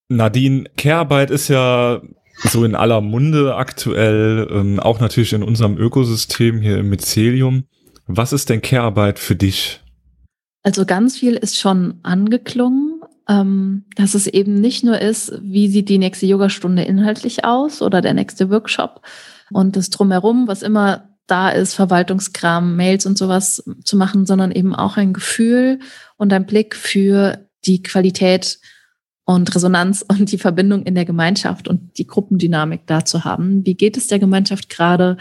Nadine, 0.09 0.64
Care-Arbeit 0.76 1.31
ist 1.31 1.47
ja 1.47 2.00
so 2.45 2.64
in 2.64 2.75
aller 2.75 3.00
Munde 3.00 3.57
aktuell, 3.57 4.49
ähm, 4.50 4.81
auch 4.81 5.00
natürlich 5.00 5.33
in 5.33 5.43
unserem 5.43 5.78
Ökosystem 5.78 6.61
hier 6.61 6.78
im 6.78 6.88
Mycelium. 6.88 7.64
Was 8.07 8.33
ist 8.33 8.50
denn 8.50 8.62
Care-Arbeit 8.62 9.19
für 9.19 9.37
dich? 9.37 9.81
Also 10.62 10.85
ganz 10.85 11.16
viel 11.19 11.35
ist 11.35 11.59
schon 11.59 12.00
angeklungen, 12.02 13.00
ähm, 13.28 13.85
dass 13.97 14.14
es 14.14 14.26
eben 14.26 14.61
nicht 14.61 14.85
nur 14.85 15.00
ist, 15.00 15.33
wie 15.43 15.69
sieht 15.69 15.88
die 15.88 15.99
nächste 15.99 16.26
Yogastunde 16.26 16.83
inhaltlich 16.83 17.45
aus 17.45 17.83
oder 17.83 18.00
der 18.00 18.14
nächste 18.14 18.50
Workshop 18.50 19.02
und 19.52 19.76
das 19.76 19.90
drumherum, 19.90 20.49
was 20.49 20.62
immer 20.62 21.09
da 21.26 21.50
ist, 21.50 21.75
Verwaltungskram, 21.75 22.76
Mails 22.76 23.07
und 23.07 23.19
sowas 23.19 23.64
zu 23.85 23.97
machen, 23.97 24.26
sondern 24.26 24.52
eben 24.52 24.75
auch 24.75 24.97
ein 24.97 25.12
Gefühl 25.12 25.81
und 26.16 26.33
ein 26.33 26.47
Blick 26.47 26.76
für 26.76 27.49
die 27.64 27.83
Qualität 27.83 28.59
und 29.26 29.54
Resonanz 29.54 30.02
und 30.06 30.33
die 30.33 30.38
Verbindung 30.38 30.85
in 30.85 30.95
der 30.95 31.04
Gemeinschaft 31.04 31.68
und 31.68 31.99
die 31.99 32.06
Gruppendynamik 32.06 32.87
da 32.87 33.04
zu 33.04 33.25
haben. 33.25 33.66
Wie 33.66 33.75
geht 33.75 33.99
es 33.99 34.06
der 34.06 34.18
Gemeinschaft 34.18 34.71
gerade? 34.71 35.18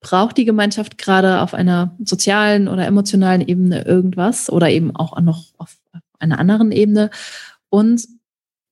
braucht 0.00 0.38
die 0.38 0.44
Gemeinschaft 0.46 0.98
gerade 0.98 1.40
auf 1.40 1.54
einer 1.54 1.96
sozialen 2.02 2.68
oder 2.68 2.86
emotionalen 2.86 3.46
Ebene 3.46 3.84
irgendwas 3.84 4.50
oder 4.50 4.70
eben 4.70 4.96
auch 4.96 5.18
noch 5.20 5.52
auf 5.58 5.76
einer 6.18 6.38
anderen 6.38 6.72
Ebene? 6.72 7.10
Und 7.68 8.06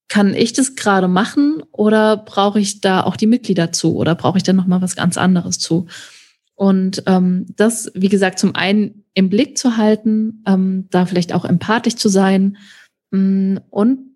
kann 0.09 0.33
ich 0.33 0.55
das 0.55 0.75
gerade 0.75 1.07
machen 1.07 1.63
oder 1.71 2.17
brauche 2.17 2.59
ich 2.59 2.81
da 2.81 3.03
auch 3.03 3.15
die 3.17 3.27
Mitglieder 3.27 3.73
zu 3.73 3.95
oder 3.95 4.15
brauche 4.15 4.39
ich 4.39 4.43
da 4.43 4.55
noch 4.55 4.67
mal 4.67 4.81
was 4.81 4.97
ganz 4.97 5.19
anderes 5.19 5.59
zu? 5.59 5.87
Und 6.55 7.03
ähm, 7.07 7.47
das, 7.57 7.93
wie 7.95 8.09
gesagt, 8.09 8.39
zum 8.39 8.55
einen 8.55 9.05
im 9.13 9.29
Blick 9.29 9.59
zu 9.59 9.77
halten, 9.77 10.43
ähm, 10.47 10.87
da 10.91 11.05
vielleicht 11.05 11.35
auch 11.35 11.45
empathisch 11.45 11.97
zu 11.97 12.09
sein 12.09 12.57
Mm, 13.11 13.57
und 13.71 14.08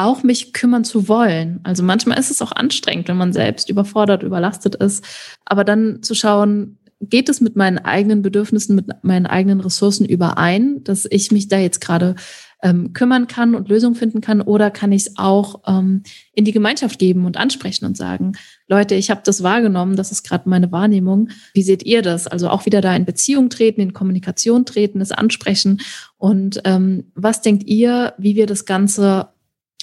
auch 0.00 0.22
mich 0.22 0.52
kümmern 0.52 0.84
zu 0.84 1.08
wollen. 1.08 1.60
Also 1.62 1.82
manchmal 1.82 2.18
ist 2.18 2.30
es 2.30 2.40
auch 2.42 2.52
anstrengend, 2.52 3.08
wenn 3.08 3.16
man 3.16 3.32
selbst 3.32 3.68
überfordert, 3.68 4.22
überlastet 4.22 4.74
ist. 4.74 5.04
Aber 5.44 5.62
dann 5.62 6.02
zu 6.02 6.14
schauen, 6.14 6.78
geht 7.00 7.28
es 7.28 7.40
mit 7.40 7.56
meinen 7.56 7.78
eigenen 7.78 8.22
Bedürfnissen, 8.22 8.76
mit 8.76 8.86
meinen 9.02 9.26
eigenen 9.26 9.60
Ressourcen 9.60 10.04
überein, 10.04 10.84
dass 10.84 11.06
ich 11.10 11.32
mich 11.32 11.48
da 11.48 11.58
jetzt 11.58 11.80
gerade 11.80 12.14
ähm, 12.62 12.92
kümmern 12.92 13.26
kann 13.26 13.54
und 13.54 13.70
Lösungen 13.70 13.94
finden 13.94 14.20
kann 14.20 14.42
oder 14.42 14.70
kann 14.70 14.92
ich 14.92 15.06
es 15.06 15.16
auch 15.16 15.62
ähm, 15.66 16.02
in 16.34 16.44
die 16.44 16.52
Gemeinschaft 16.52 16.98
geben 16.98 17.24
und 17.24 17.38
ansprechen 17.38 17.86
und 17.86 17.96
sagen, 17.96 18.32
Leute, 18.68 18.94
ich 18.94 19.10
habe 19.10 19.22
das 19.24 19.42
wahrgenommen, 19.42 19.96
das 19.96 20.12
ist 20.12 20.24
gerade 20.24 20.48
meine 20.48 20.70
Wahrnehmung. 20.70 21.30
Wie 21.54 21.62
seht 21.62 21.84
ihr 21.84 22.02
das? 22.02 22.26
Also 22.26 22.50
auch 22.50 22.66
wieder 22.66 22.82
da 22.82 22.94
in 22.94 23.06
Beziehung 23.06 23.48
treten, 23.48 23.80
in 23.80 23.94
Kommunikation 23.94 24.66
treten, 24.66 25.00
es 25.00 25.12
ansprechen 25.12 25.80
und 26.18 26.60
ähm, 26.64 27.10
was 27.14 27.40
denkt 27.40 27.66
ihr, 27.66 28.12
wie 28.18 28.36
wir 28.36 28.46
das 28.46 28.66
Ganze 28.66 29.28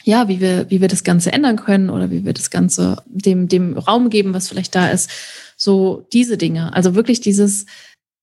ja, 0.04 0.27
wie 0.27 0.39
wir, 0.39 0.70
wie 0.70 0.82
wir 0.82 0.88
das 0.88 1.04
Ganze 1.04 1.34
ändern 1.34 1.58
können 1.58 1.89
oder 1.89 2.12
wie 2.12 2.25
wir 2.25 2.34
das 2.34 2.50
Ganze 2.50 3.04
dem, 3.06 3.48
dem 3.48 3.77
Raum 3.77 4.10
geben, 4.10 4.34
was 4.34 4.48
vielleicht 4.48 4.74
da 4.75 4.89
ist. 4.89 5.10
So 5.58 6.08
diese 6.13 6.38
Dinge. 6.38 6.74
Also 6.74 6.96
wirklich 6.96 7.20
dieses, 7.20 7.66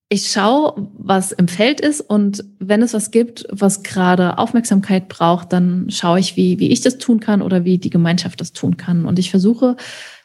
ich 0.09 0.31
schaue, 0.31 0.88
was 0.97 1.33
im 1.33 1.49
Feld 1.49 1.81
ist 1.81 2.00
und 2.00 2.45
wenn 2.59 2.83
es 2.83 2.95
was 2.95 3.11
gibt, 3.11 3.47
was 3.50 3.83
gerade 3.83 4.38
Aufmerksamkeit 4.38 5.09
braucht, 5.09 5.52
dann 5.52 5.90
schaue 5.90 6.21
ich, 6.21 6.37
wie, 6.37 6.59
wie 6.59 6.71
ich 6.71 6.81
das 6.81 6.99
tun 6.99 7.21
kann 7.21 7.43
oder 7.43 7.64
wie 7.64 7.78
die 7.78 7.90
Gemeinschaft 7.90 8.40
das 8.40 8.52
tun 8.52 8.76
kann. 8.76 9.04
Und 9.04 9.19
ich 9.19 9.31
versuche, 9.31 9.76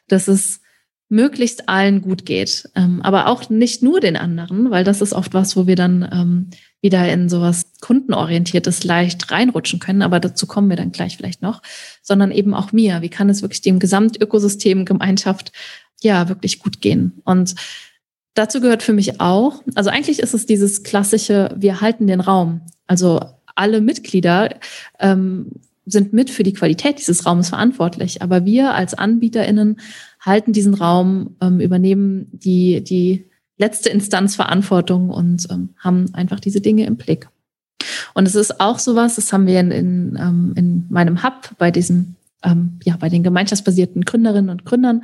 dass 0.07 0.27
es 0.27 0.61
möglichst 1.09 1.67
allen 1.67 2.01
gut 2.01 2.25
geht, 2.25 2.69
ähm, 2.75 3.01
aber 3.01 3.27
auch 3.27 3.49
nicht 3.49 3.81
nur 3.81 3.99
den 3.99 4.15
anderen, 4.15 4.69
weil 4.69 4.83
das 4.83 5.01
ist 5.01 5.13
oft 5.13 5.33
was, 5.33 5.55
wo 5.55 5.65
wir 5.65 5.75
dann 5.75 6.07
ähm, 6.11 6.49
wieder 6.81 7.11
in 7.11 7.27
sowas 7.29 7.65
kundenorientiertes 7.81 8.83
leicht 8.83 9.31
reinrutschen 9.31 9.79
können, 9.79 10.03
aber 10.03 10.19
dazu 10.19 10.45
kommen 10.45 10.69
wir 10.69 10.77
dann 10.77 10.91
gleich 10.91 11.17
vielleicht 11.17 11.41
noch, 11.41 11.61
sondern 12.03 12.31
eben 12.31 12.53
auch 12.53 12.71
mir. 12.71 13.01
Wie 13.01 13.09
kann 13.09 13.29
es 13.29 13.41
wirklich 13.41 13.61
dem 13.61 13.79
Gesamtökosystem, 13.79 14.85
Gemeinschaft 14.85 15.51
ja 16.01 16.29
wirklich 16.29 16.59
gut 16.59 16.79
gehen? 16.79 17.21
Und 17.25 17.55
Dazu 18.35 18.61
gehört 18.61 18.83
für 18.83 18.93
mich 18.93 19.19
auch, 19.19 19.63
also 19.75 19.89
eigentlich 19.89 20.19
ist 20.19 20.33
es 20.33 20.45
dieses 20.45 20.83
klassische, 20.83 21.53
wir 21.57 21.81
halten 21.81 22.07
den 22.07 22.21
Raum. 22.21 22.61
Also 22.87 23.19
alle 23.55 23.81
Mitglieder 23.81 24.55
ähm, 24.99 25.47
sind 25.85 26.13
mit 26.13 26.29
für 26.29 26.43
die 26.43 26.53
Qualität 26.53 26.99
dieses 26.99 27.25
Raumes 27.25 27.49
verantwortlich. 27.49 28.21
Aber 28.21 28.45
wir 28.45 28.73
als 28.73 28.93
AnbieterInnen 28.93 29.81
halten 30.19 30.53
diesen 30.53 30.73
Raum, 30.73 31.35
ähm, 31.41 31.59
übernehmen 31.59 32.27
die, 32.31 32.83
die 32.83 33.25
letzte 33.57 33.89
Instanz 33.89 34.35
Verantwortung 34.35 35.09
und 35.09 35.47
ähm, 35.51 35.69
haben 35.77 36.13
einfach 36.13 36.39
diese 36.39 36.61
Dinge 36.61 36.85
im 36.85 36.95
Blick. 36.95 37.29
Und 38.13 38.27
es 38.27 38.35
ist 38.35 38.59
auch 38.59 38.79
sowas, 38.79 39.15
das 39.15 39.31
haben 39.31 39.47
wir 39.47 39.59
in, 39.59 39.71
in, 39.71 40.17
ähm, 40.19 40.53
in 40.55 40.85
meinem 40.89 41.23
Hub 41.23 41.51
bei 41.57 41.71
diesen, 41.71 42.15
ähm, 42.43 42.79
ja, 42.83 42.97
bei 42.97 43.09
den 43.09 43.23
gemeinschaftsbasierten 43.23 44.03
Gründerinnen 44.03 44.49
und 44.49 44.65
Gründern 44.65 45.03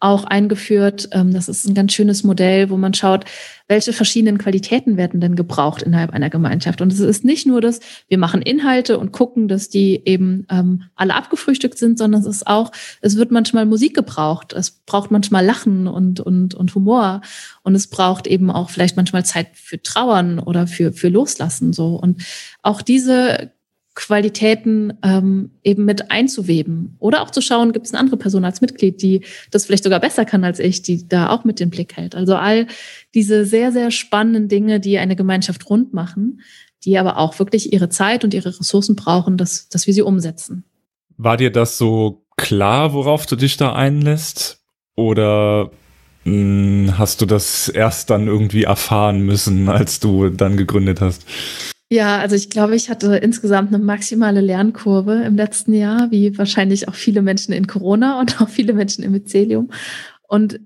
auch 0.00 0.24
eingeführt. 0.24 1.10
Ähm, 1.12 1.32
das 1.32 1.48
ist 1.48 1.68
ein 1.68 1.74
ganz 1.74 1.92
schönes 1.92 2.24
Modell, 2.24 2.70
wo 2.70 2.76
man 2.78 2.94
schaut, 2.94 3.26
welche 3.68 3.92
verschiedenen 3.92 4.38
Qualitäten 4.38 4.96
werden 4.96 5.20
denn 5.20 5.36
gebraucht 5.36 5.82
innerhalb 5.82 6.10
einer 6.10 6.30
Gemeinschaft. 6.30 6.80
Und 6.80 6.92
es 6.92 6.98
ist 6.98 7.24
nicht 7.24 7.46
nur 7.46 7.60
das, 7.60 7.80
wir 8.08 8.18
machen 8.18 8.42
Inhalte 8.42 8.98
und 8.98 9.12
gucken, 9.12 9.46
dass 9.46 9.68
die 9.68 10.02
eben 10.06 10.46
ähm, 10.50 10.84
alle 10.96 11.14
abgefrühstückt 11.14 11.78
sind, 11.78 11.98
sondern 11.98 12.22
es 12.22 12.26
ist 12.26 12.46
auch, 12.46 12.72
es 13.02 13.16
wird 13.16 13.30
manchmal 13.30 13.66
Musik 13.66 13.94
gebraucht, 13.94 14.54
es 14.54 14.70
braucht 14.70 15.10
manchmal 15.10 15.44
Lachen 15.44 15.86
und, 15.86 16.18
und, 16.18 16.54
und 16.54 16.74
Humor 16.74 17.20
und 17.62 17.74
es 17.74 17.86
braucht 17.86 18.26
eben 18.26 18.50
auch 18.50 18.70
vielleicht 18.70 18.96
manchmal 18.96 19.24
Zeit 19.24 19.48
für 19.52 19.80
Trauern 19.80 20.38
oder 20.38 20.66
für, 20.66 20.92
für 20.92 21.08
Loslassen 21.08 21.72
so. 21.72 21.94
Und 21.94 22.22
auch 22.62 22.80
diese 22.82 23.52
Qualitäten 23.94 24.92
ähm, 25.02 25.50
eben 25.64 25.84
mit 25.84 26.10
einzuweben. 26.10 26.96
Oder 27.00 27.22
auch 27.22 27.30
zu 27.30 27.40
schauen, 27.40 27.72
gibt 27.72 27.86
es 27.86 27.92
eine 27.92 28.00
andere 28.00 28.16
Person 28.16 28.44
als 28.44 28.60
Mitglied, 28.60 29.02
die 29.02 29.22
das 29.50 29.66
vielleicht 29.66 29.84
sogar 29.84 30.00
besser 30.00 30.24
kann 30.24 30.44
als 30.44 30.58
ich, 30.58 30.82
die 30.82 31.08
da 31.08 31.30
auch 31.30 31.44
mit 31.44 31.58
den 31.58 31.70
Blick 31.70 31.96
hält. 31.96 32.14
Also 32.14 32.36
all 32.36 32.66
diese 33.14 33.44
sehr, 33.44 33.72
sehr 33.72 33.90
spannenden 33.90 34.48
Dinge, 34.48 34.78
die 34.80 34.98
eine 34.98 35.16
Gemeinschaft 35.16 35.68
rund 35.68 35.92
machen, 35.92 36.40
die 36.84 36.98
aber 36.98 37.18
auch 37.18 37.38
wirklich 37.38 37.72
ihre 37.72 37.88
Zeit 37.88 38.24
und 38.24 38.32
ihre 38.32 38.58
Ressourcen 38.58 38.96
brauchen, 38.96 39.36
dass, 39.36 39.68
dass 39.68 39.86
wir 39.86 39.94
sie 39.94 40.02
umsetzen. 40.02 40.64
War 41.16 41.36
dir 41.36 41.50
das 41.50 41.76
so 41.76 42.24
klar, 42.36 42.94
worauf 42.94 43.26
du 43.26 43.36
dich 43.36 43.56
da 43.56 43.74
einlässt? 43.74 44.62
Oder 44.94 45.70
mh, 46.24 46.32
hm, 46.32 46.98
hast 46.98 47.20
du 47.20 47.26
das 47.26 47.68
erst 47.68 48.08
dann 48.08 48.28
irgendwie 48.28 48.64
erfahren 48.64 49.20
müssen, 49.20 49.68
als 49.68 50.00
du 50.00 50.30
dann 50.30 50.56
gegründet 50.56 51.00
hast? 51.00 51.26
Ja, 51.92 52.18
also 52.18 52.36
ich 52.36 52.50
glaube, 52.50 52.76
ich 52.76 52.88
hatte 52.88 53.16
insgesamt 53.16 53.74
eine 53.74 53.82
maximale 53.82 54.40
Lernkurve 54.40 55.24
im 55.24 55.34
letzten 55.34 55.74
Jahr, 55.74 56.12
wie 56.12 56.38
wahrscheinlich 56.38 56.86
auch 56.86 56.94
viele 56.94 57.20
Menschen 57.20 57.52
in 57.52 57.66
Corona 57.66 58.20
und 58.20 58.40
auch 58.40 58.48
viele 58.48 58.72
Menschen 58.72 59.02
im 59.02 59.12
Mycelium. 59.12 59.70
Und 60.28 60.60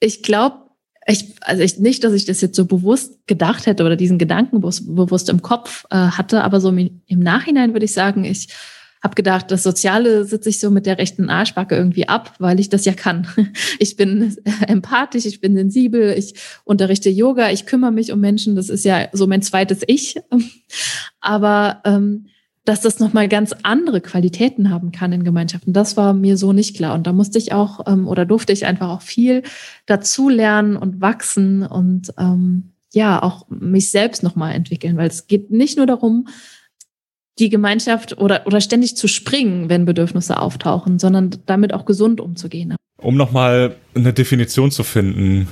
ich 0.00 0.22
glaube, 0.22 0.68
ich, 1.06 1.36
also 1.40 1.62
ich, 1.62 1.78
nicht, 1.78 2.04
dass 2.04 2.12
ich 2.12 2.26
das 2.26 2.40
jetzt 2.40 2.56
so 2.56 2.66
bewusst 2.66 3.26
gedacht 3.26 3.66
hätte 3.66 3.84
oder 3.84 3.96
diesen 3.96 4.18
Gedanken 4.18 4.60
bewusst 4.60 5.28
im 5.28 5.42
Kopf 5.42 5.86
äh, 5.90 5.96
hatte, 5.96 6.42
aber 6.42 6.60
so 6.60 6.68
im, 6.68 7.02
im 7.06 7.20
Nachhinein 7.20 7.72
würde 7.72 7.86
ich 7.86 7.92
sagen, 7.92 8.24
ich 8.24 8.48
habe 9.02 9.14
gedacht, 9.14 9.50
das 9.50 9.62
Soziale 9.62 10.24
sitze 10.24 10.48
ich 10.48 10.60
so 10.60 10.70
mit 10.70 10.86
der 10.86 10.98
rechten 10.98 11.30
Arschbacke 11.30 11.76
irgendwie 11.76 12.08
ab, 12.08 12.34
weil 12.38 12.58
ich 12.60 12.68
das 12.68 12.84
ja 12.84 12.92
kann. 12.92 13.26
Ich 13.78 13.96
bin 13.96 14.36
empathisch, 14.66 15.24
ich 15.26 15.40
bin 15.40 15.54
sensibel, 15.54 16.14
ich 16.16 16.34
unterrichte 16.64 17.10
Yoga, 17.10 17.50
ich 17.50 17.66
kümmere 17.66 17.92
mich 17.92 18.12
um 18.12 18.20
Menschen, 18.20 18.56
das 18.56 18.68
ist 18.68 18.84
ja 18.84 19.08
so 19.12 19.26
mein 19.26 19.42
zweites 19.42 19.82
Ich. 19.86 20.16
Aber 21.20 21.80
ähm, 21.84 22.26
dass 22.64 22.82
das 22.82 22.98
nochmal 22.98 23.28
ganz 23.28 23.54
andere 23.62 24.02
Qualitäten 24.02 24.70
haben 24.70 24.92
kann 24.92 25.12
in 25.12 25.24
Gemeinschaften, 25.24 25.72
das 25.72 25.96
war 25.96 26.12
mir 26.12 26.36
so 26.36 26.52
nicht 26.52 26.76
klar. 26.76 26.94
Und 26.94 27.06
da 27.06 27.12
musste 27.12 27.38
ich 27.38 27.52
auch 27.52 27.86
ähm, 27.86 28.06
oder 28.06 28.26
durfte 28.26 28.52
ich 28.52 28.66
einfach 28.66 28.90
auch 28.90 29.02
viel 29.02 29.42
dazu 29.86 30.28
lernen 30.28 30.76
und 30.76 31.00
wachsen 31.00 31.62
und 31.62 32.12
ähm, 32.18 32.72
ja, 32.92 33.22
auch 33.22 33.48
mich 33.48 33.90
selbst 33.90 34.22
nochmal 34.22 34.54
entwickeln, 34.54 34.96
weil 34.96 35.08
es 35.08 35.26
geht 35.26 35.50
nicht 35.50 35.76
nur 35.76 35.86
darum, 35.86 36.28
die 37.38 37.48
Gemeinschaft 37.48 38.18
oder, 38.18 38.46
oder 38.46 38.60
ständig 38.60 38.96
zu 38.96 39.08
springen, 39.08 39.68
wenn 39.68 39.84
Bedürfnisse 39.84 40.40
auftauchen, 40.40 40.98
sondern 40.98 41.30
damit 41.46 41.72
auch 41.72 41.84
gesund 41.84 42.20
umzugehen. 42.20 42.76
Um 43.00 43.16
nochmal 43.16 43.76
eine 43.94 44.12
Definition 44.12 44.70
zu 44.70 44.82
finden, 44.82 45.48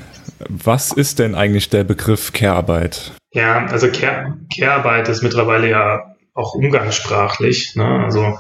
was 0.49 0.93
ist 0.93 1.19
denn 1.19 1.35
eigentlich 1.35 1.71
der 1.71 1.85
Begriff 1.85 2.33
Care-Arbeit? 2.33 3.13
Ja, 3.33 3.67
also 3.67 3.89
Care-Arbeit 3.89 5.09
ist 5.09 5.23
mittlerweile 5.23 5.71
ja 5.71 6.17
auch 6.35 6.55
umgangssprachlich. 6.55 7.77
Ne? 7.77 7.85
Also 8.05 8.39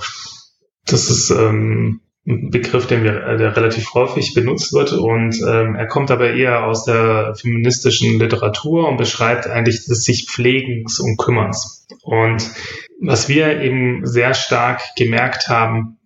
das 0.86 1.10
ist 1.10 1.30
ähm, 1.30 2.00
Begriff, 2.26 2.88
den 2.88 3.04
wir, 3.04 3.24
äh, 3.24 3.38
der 3.38 3.56
relativ 3.56 3.94
häufig 3.94 4.34
benutzt 4.34 4.72
wird 4.72 4.92
und 4.92 5.40
ähm, 5.48 5.76
er 5.76 5.86
kommt 5.86 6.10
aber 6.10 6.32
eher 6.32 6.64
aus 6.64 6.84
der 6.84 7.36
feministischen 7.36 8.18
Literatur 8.18 8.88
und 8.88 8.96
beschreibt 8.96 9.46
eigentlich 9.46 9.86
das 9.86 10.02
sich 10.02 10.26
Pflegens 10.28 10.98
und 10.98 11.18
Kümmerns. 11.18 11.86
Und 12.02 12.50
was 13.00 13.28
wir 13.28 13.60
eben 13.60 14.04
sehr 14.06 14.34
stark 14.34 14.82
gemerkt 14.96 15.48
haben, 15.48 15.98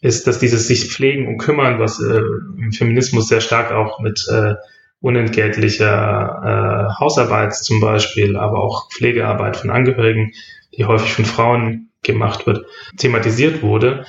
ist, 0.00 0.26
dass 0.26 0.38
dieses 0.38 0.66
sich 0.66 0.90
pflegen 0.90 1.26
und 1.28 1.36
kümmern, 1.36 1.78
was 1.78 2.00
äh, 2.00 2.22
im 2.58 2.72
Feminismus 2.72 3.28
sehr 3.28 3.42
stark 3.42 3.70
auch 3.70 4.00
mit 4.00 4.26
äh, 4.30 4.54
unentgeltlicher 5.00 6.88
äh, 6.88 7.00
Hausarbeit 7.00 7.54
zum 7.54 7.80
Beispiel, 7.80 8.36
aber 8.36 8.60
auch 8.60 8.90
Pflegearbeit 8.90 9.58
von 9.58 9.68
Angehörigen, 9.68 10.32
die 10.74 10.86
häufig 10.86 11.12
von 11.12 11.26
Frauen 11.26 11.90
gemacht 12.02 12.46
wird, 12.46 12.64
thematisiert 12.96 13.62
wurde. 13.62 14.06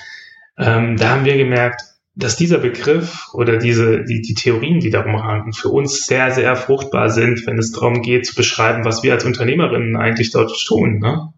Ähm, 0.58 0.98
da 0.98 1.10
haben 1.10 1.26
wir 1.26 1.38
gemerkt, 1.38 1.82
dass 2.14 2.36
dieser 2.36 2.58
Begriff 2.58 3.28
oder 3.34 3.58
diese, 3.58 4.04
die, 4.04 4.22
die 4.22 4.34
Theorien, 4.34 4.80
die 4.80 4.90
darum 4.90 5.16
ranken, 5.16 5.54
für 5.54 5.70
uns 5.70 6.06
sehr, 6.06 6.32
sehr 6.32 6.56
fruchtbar 6.56 7.10
sind, 7.10 7.46
wenn 7.48 7.58
es 7.58 7.72
darum 7.72 8.02
geht, 8.02 8.26
zu 8.26 8.36
beschreiben, 8.36 8.84
was 8.84 9.02
wir 9.02 9.14
als 9.14 9.26
Unternehmerinnen 9.26 9.96
eigentlich 9.96 10.32
dort 10.32 10.54
tun. 10.66 11.00
Ne? 11.00 11.34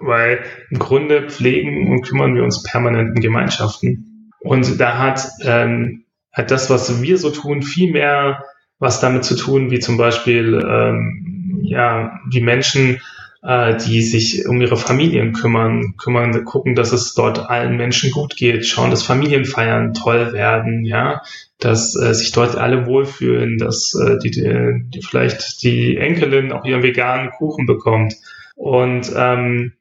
Weil 0.00 0.44
im 0.70 0.78
Grunde 0.78 1.28
pflegen 1.28 1.90
und 1.90 2.02
kümmern 2.02 2.34
wir 2.34 2.42
uns 2.42 2.62
permanent 2.62 3.14
in 3.14 3.22
Gemeinschaften. 3.22 4.32
Und 4.40 4.80
da 4.80 4.98
hat, 4.98 5.28
ähm, 5.42 6.04
hat 6.32 6.50
das, 6.50 6.70
was 6.70 7.02
wir 7.02 7.18
so 7.18 7.30
tun, 7.30 7.62
viel 7.62 7.92
mehr 7.92 8.44
was 8.78 9.00
damit 9.00 9.24
zu 9.24 9.36
tun, 9.36 9.70
wie 9.70 9.78
zum 9.78 9.96
Beispiel 9.96 10.60
ähm, 10.66 11.60
ja, 11.62 12.20
wie 12.30 12.40
Menschen 12.40 13.00
äh, 13.44 13.76
die 13.76 14.00
sich 14.02 14.46
um 14.48 14.60
ihre 14.60 14.76
Familien 14.76 15.34
kümmern, 15.34 15.96
kümmern, 15.98 16.44
gucken, 16.44 16.74
dass 16.74 16.92
es 16.92 17.14
dort 17.14 17.50
allen 17.50 17.76
Menschen 17.76 18.10
gut 18.10 18.36
geht, 18.36 18.66
schauen, 18.66 18.90
dass 18.90 19.02
Familienfeiern 19.02 19.92
toll 19.92 20.32
werden, 20.32 20.84
ja, 20.84 21.20
dass 21.58 21.94
äh, 21.94 22.14
sich 22.14 22.32
dort 22.32 22.56
alle 22.56 22.86
wohlfühlen, 22.86 23.58
dass 23.58 23.94
äh, 23.94 24.18
die, 24.18 24.30
die, 24.30 24.84
die 24.88 25.02
vielleicht 25.02 25.62
die 25.62 25.98
Enkelin 25.98 26.52
auch 26.52 26.64
ihren 26.64 26.82
veganen 26.82 27.30
Kuchen 27.30 27.66
bekommt 27.66 28.14
und 28.56 29.12
ähm, 29.14 29.74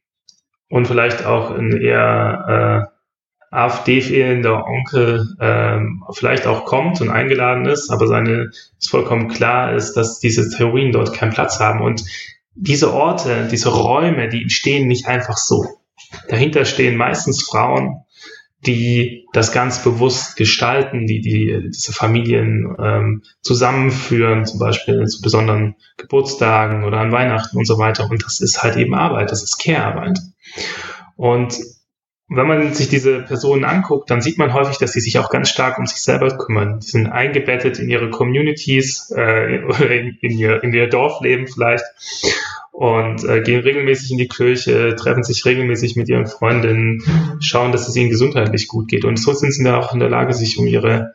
und 0.70 0.88
vielleicht 0.88 1.26
auch 1.26 1.52
ein 1.52 1.72
eher 1.80 2.90
äh, 2.90 3.56
AfD-fehlender 3.56 4.66
Onkel 4.66 5.36
ähm, 5.40 6.04
vielleicht 6.14 6.48
auch 6.48 6.66
kommt 6.66 7.00
und 7.00 7.12
eingeladen 7.12 7.68
ist, 7.68 7.92
aber 7.92 8.08
seine 8.08 8.50
ist 8.80 8.90
vollkommen 8.90 9.28
klar 9.28 9.74
ist, 9.76 9.94
dass 9.94 10.20
diese 10.20 10.50
Theorien 10.50 10.92
dort 10.92 11.14
keinen 11.14 11.32
Platz 11.32 11.60
haben 11.60 11.82
und 11.82 12.04
diese 12.56 12.94
Orte, 12.94 13.48
diese 13.52 13.70
Räume, 13.70 14.30
die 14.30 14.44
entstehen 14.44 14.88
nicht 14.88 15.08
einfach 15.08 15.38
so. 15.38 15.66
Dahinter 16.30 16.66
stehen 16.66 16.96
meistens 16.96 17.44
Frauen, 17.44 18.04
die 18.66 19.26
das 19.34 19.52
ganz 19.52 19.84
bewusst 19.84 20.38
gestalten, 20.38 21.06
die, 21.06 21.22
die 21.22 21.70
diese 21.70 21.92
Familien 21.92 22.76
ähm, 22.80 23.24
zusammenführen, 23.42 24.46
zum 24.46 24.60
Beispiel 24.60 25.06
zu 25.06 25.22
besonderen 25.22 25.76
Geburtstagen 25.98 26.86
oder 26.86 27.00
an 27.00 27.12
Weihnachten 27.12 27.58
und 27.58 27.66
so 27.66 27.78
weiter. 27.78 28.10
Und 28.10 28.24
das 28.24 28.40
ist 28.40 28.64
halt 28.64 28.78
eben 28.78 28.94
Arbeit, 28.94 29.32
das 29.32 29.44
ist 29.44 29.58
Care-Arbeit. 29.58 30.20
Und 31.16 31.58
wenn 32.30 32.48
man 32.48 32.74
sich 32.74 32.90
diese 32.90 33.22
Personen 33.22 33.66
anguckt, 33.66 34.10
dann 34.10 34.22
sieht 34.22 34.38
man 34.38 34.54
häufig, 34.54 34.78
dass 34.78 34.94
sie 34.94 35.02
sich 35.02 35.20
auch 35.20 35.30
ganz 35.30 35.50
stark 35.50 35.78
um 35.78 35.86
sich 35.86 36.02
selber 36.02 36.38
kümmern. 36.38 36.80
Die 36.80 36.88
sind 36.88 37.08
eingebettet 37.08 37.80
in 37.80 37.90
ihre 37.90 38.10
Communities 38.10 39.12
äh, 39.16 39.56
in, 39.56 40.18
in, 40.22 40.38
ihr, 40.38 40.64
in 40.64 40.74
ihr 40.74 40.88
Dorfleben 40.88 41.48
vielleicht 41.48 41.84
und 42.72 43.24
äh, 43.26 43.42
gehen 43.42 43.62
regelmäßig 43.62 44.12
in 44.12 44.18
die 44.18 44.28
Kirche, 44.28 44.96
treffen 44.96 45.24
sich 45.24 45.46
regelmäßig 45.46 45.96
mit 45.96 46.10
ihren 46.10 46.26
Freundinnen, 46.26 47.04
schauen, 47.40 47.72
dass 47.72 47.88
es 47.88 47.96
ihnen 47.96 48.10
gesundheitlich 48.10 48.68
gut 48.68 48.88
geht. 48.88 49.06
Und 49.06 49.18
so 49.18 49.34
sind 49.34 49.54
sie 49.54 49.64
dann 49.64 49.76
auch 49.76 49.94
in 49.94 50.00
der 50.00 50.10
Lage, 50.10 50.34
sich 50.34 50.58
um 50.58 50.66
ihre, 50.66 51.14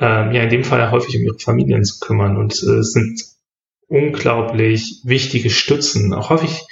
äh, 0.00 0.04
ja 0.04 0.42
in 0.42 0.50
dem 0.50 0.64
Fall 0.64 0.90
häufig 0.90 1.16
um 1.16 1.22
ihre 1.22 1.38
Familien 1.38 1.84
zu 1.84 2.00
kümmern 2.00 2.36
und 2.36 2.54
äh, 2.54 2.82
sind 2.82 3.22
unglaublich 3.86 5.00
wichtige 5.04 5.50
Stützen. 5.50 6.14
Auch 6.14 6.30
häufig 6.30 6.66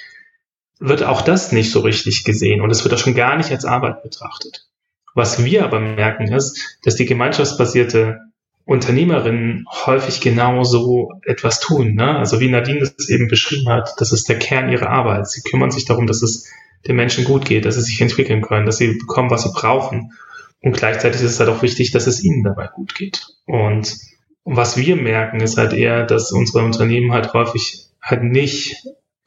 wird 0.80 1.02
auch 1.02 1.22
das 1.22 1.52
nicht 1.52 1.70
so 1.70 1.80
richtig 1.80 2.24
gesehen 2.24 2.60
und 2.60 2.70
es 2.70 2.84
wird 2.84 2.94
auch 2.94 2.98
schon 2.98 3.14
gar 3.14 3.36
nicht 3.36 3.50
als 3.50 3.64
Arbeit 3.64 4.02
betrachtet. 4.02 4.66
Was 5.14 5.44
wir 5.44 5.64
aber 5.64 5.80
merken 5.80 6.32
ist, 6.32 6.78
dass 6.84 6.96
die 6.96 7.06
gemeinschaftsbasierte 7.06 8.20
Unternehmerinnen 8.64 9.64
häufig 9.86 10.20
genau 10.20 10.62
so 10.62 11.10
etwas 11.24 11.58
tun. 11.58 11.94
Ne? 11.94 12.18
Also 12.18 12.38
wie 12.38 12.50
Nadine 12.50 12.80
es 12.80 13.08
eben 13.08 13.26
beschrieben 13.26 13.68
hat, 13.70 13.94
das 13.96 14.12
ist 14.12 14.28
der 14.28 14.38
Kern 14.38 14.70
ihrer 14.70 14.90
Arbeit. 14.90 15.26
Sie 15.28 15.40
kümmern 15.40 15.70
sich 15.70 15.86
darum, 15.86 16.06
dass 16.06 16.22
es 16.22 16.46
den 16.86 16.96
Menschen 16.96 17.24
gut 17.24 17.46
geht, 17.46 17.64
dass 17.64 17.76
sie 17.76 17.80
sich 17.80 18.00
entwickeln 18.00 18.42
können, 18.42 18.66
dass 18.66 18.76
sie 18.76 18.98
bekommen, 18.98 19.30
was 19.30 19.44
sie 19.44 19.52
brauchen. 19.52 20.12
Und 20.60 20.76
gleichzeitig 20.76 21.22
ist 21.22 21.32
es 21.32 21.40
halt 21.40 21.48
auch 21.48 21.62
wichtig, 21.62 21.92
dass 21.92 22.06
es 22.06 22.22
ihnen 22.22 22.44
dabei 22.44 22.68
gut 22.68 22.94
geht. 22.94 23.26
Und 23.46 23.96
was 24.44 24.76
wir 24.76 24.96
merken, 24.96 25.40
ist 25.40 25.56
halt 25.56 25.72
eher, 25.72 26.04
dass 26.04 26.30
unsere 26.32 26.64
Unternehmen 26.64 27.12
halt 27.12 27.32
häufig 27.32 27.86
halt 28.02 28.22
nicht, 28.22 28.76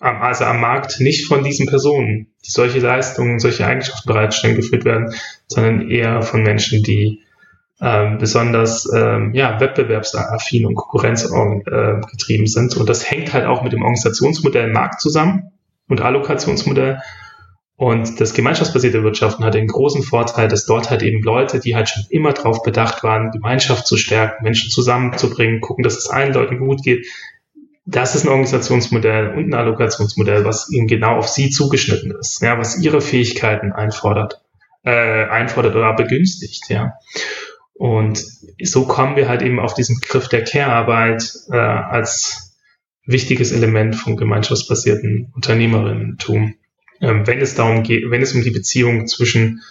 also 0.01 0.45
am 0.45 0.59
Markt 0.59 0.99
nicht 0.99 1.27
von 1.27 1.43
diesen 1.43 1.67
Personen, 1.67 2.27
die 2.45 2.51
solche 2.51 2.79
Leistungen, 2.79 3.39
solche 3.39 3.65
Eigenschaften 3.65 4.07
bereitstellen, 4.07 4.55
geführt 4.55 4.83
werden, 4.83 5.13
sondern 5.47 5.89
eher 5.89 6.23
von 6.23 6.41
Menschen, 6.41 6.81
die 6.81 7.21
ähm, 7.81 8.17
besonders 8.17 8.91
ähm, 8.93 9.33
ja, 9.33 9.59
wettbewerbsaffin 9.59 10.65
und 10.65 10.75
konkurrenzgetrieben 10.75 12.45
äh, 12.45 12.49
sind. 12.49 12.77
Und 12.77 12.89
das 12.89 13.09
hängt 13.09 13.33
halt 13.33 13.45
auch 13.45 13.63
mit 13.63 13.73
dem 13.73 13.81
Organisationsmodell 13.81 14.71
Markt 14.71 15.01
zusammen 15.01 15.51
und 15.87 16.01
Allokationsmodell. 16.01 16.99
Und 17.75 18.21
das 18.21 18.35
gemeinschaftsbasierte 18.35 19.03
Wirtschaften 19.03 19.43
hat 19.43 19.55
den 19.55 19.65
großen 19.65 20.03
Vorteil, 20.03 20.47
dass 20.47 20.67
dort 20.67 20.91
halt 20.91 21.01
eben 21.01 21.23
Leute, 21.23 21.59
die 21.59 21.75
halt 21.75 21.89
schon 21.89 22.03
immer 22.09 22.31
darauf 22.31 22.61
bedacht 22.61 23.03
waren, 23.03 23.31
Gemeinschaft 23.31 23.87
zu 23.87 23.97
stärken, 23.97 24.43
Menschen 24.43 24.69
zusammenzubringen, 24.69 25.61
gucken, 25.61 25.83
dass 25.83 25.97
es 25.97 26.07
allen 26.07 26.33
Leuten 26.33 26.59
gut 26.59 26.83
geht. 26.83 27.07
Das 27.85 28.15
ist 28.15 28.25
ein 28.25 28.29
Organisationsmodell 28.29 29.29
und 29.35 29.49
ein 29.49 29.53
Allokationsmodell, 29.53 30.45
was 30.45 30.69
ihnen 30.71 30.87
genau 30.87 31.17
auf 31.17 31.27
sie 31.27 31.49
zugeschnitten 31.49 32.13
ist, 32.19 32.41
ja, 32.41 32.57
was 32.57 32.79
ihre 32.79 33.01
Fähigkeiten 33.01 33.71
einfordert, 33.71 34.41
äh, 34.83 35.25
einfordert 35.25 35.75
oder 35.75 35.93
begünstigt, 35.95 36.69
ja. 36.69 36.93
Und 37.73 38.23
so 38.61 38.85
kommen 38.85 39.15
wir 39.15 39.27
halt 39.27 39.41
eben 39.41 39.59
auf 39.59 39.73
diesen 39.73 39.99
Begriff 39.99 40.27
der 40.29 40.43
Care-Arbeit 40.43 41.33
äh, 41.51 41.57
als 41.57 42.55
wichtiges 43.05 43.51
Element 43.51 43.95
vom 43.95 44.17
gemeinschaftsbasierten 44.17 45.31
Unternehmerinnentum, 45.33 46.53
ähm, 47.01 47.25
wenn 47.25 47.39
es 47.39 47.55
darum 47.55 47.81
geht, 47.81 48.03
wenn 48.11 48.21
es 48.21 48.33
um 48.33 48.43
die 48.43 48.51
Beziehung 48.51 49.07
zwischen 49.07 49.61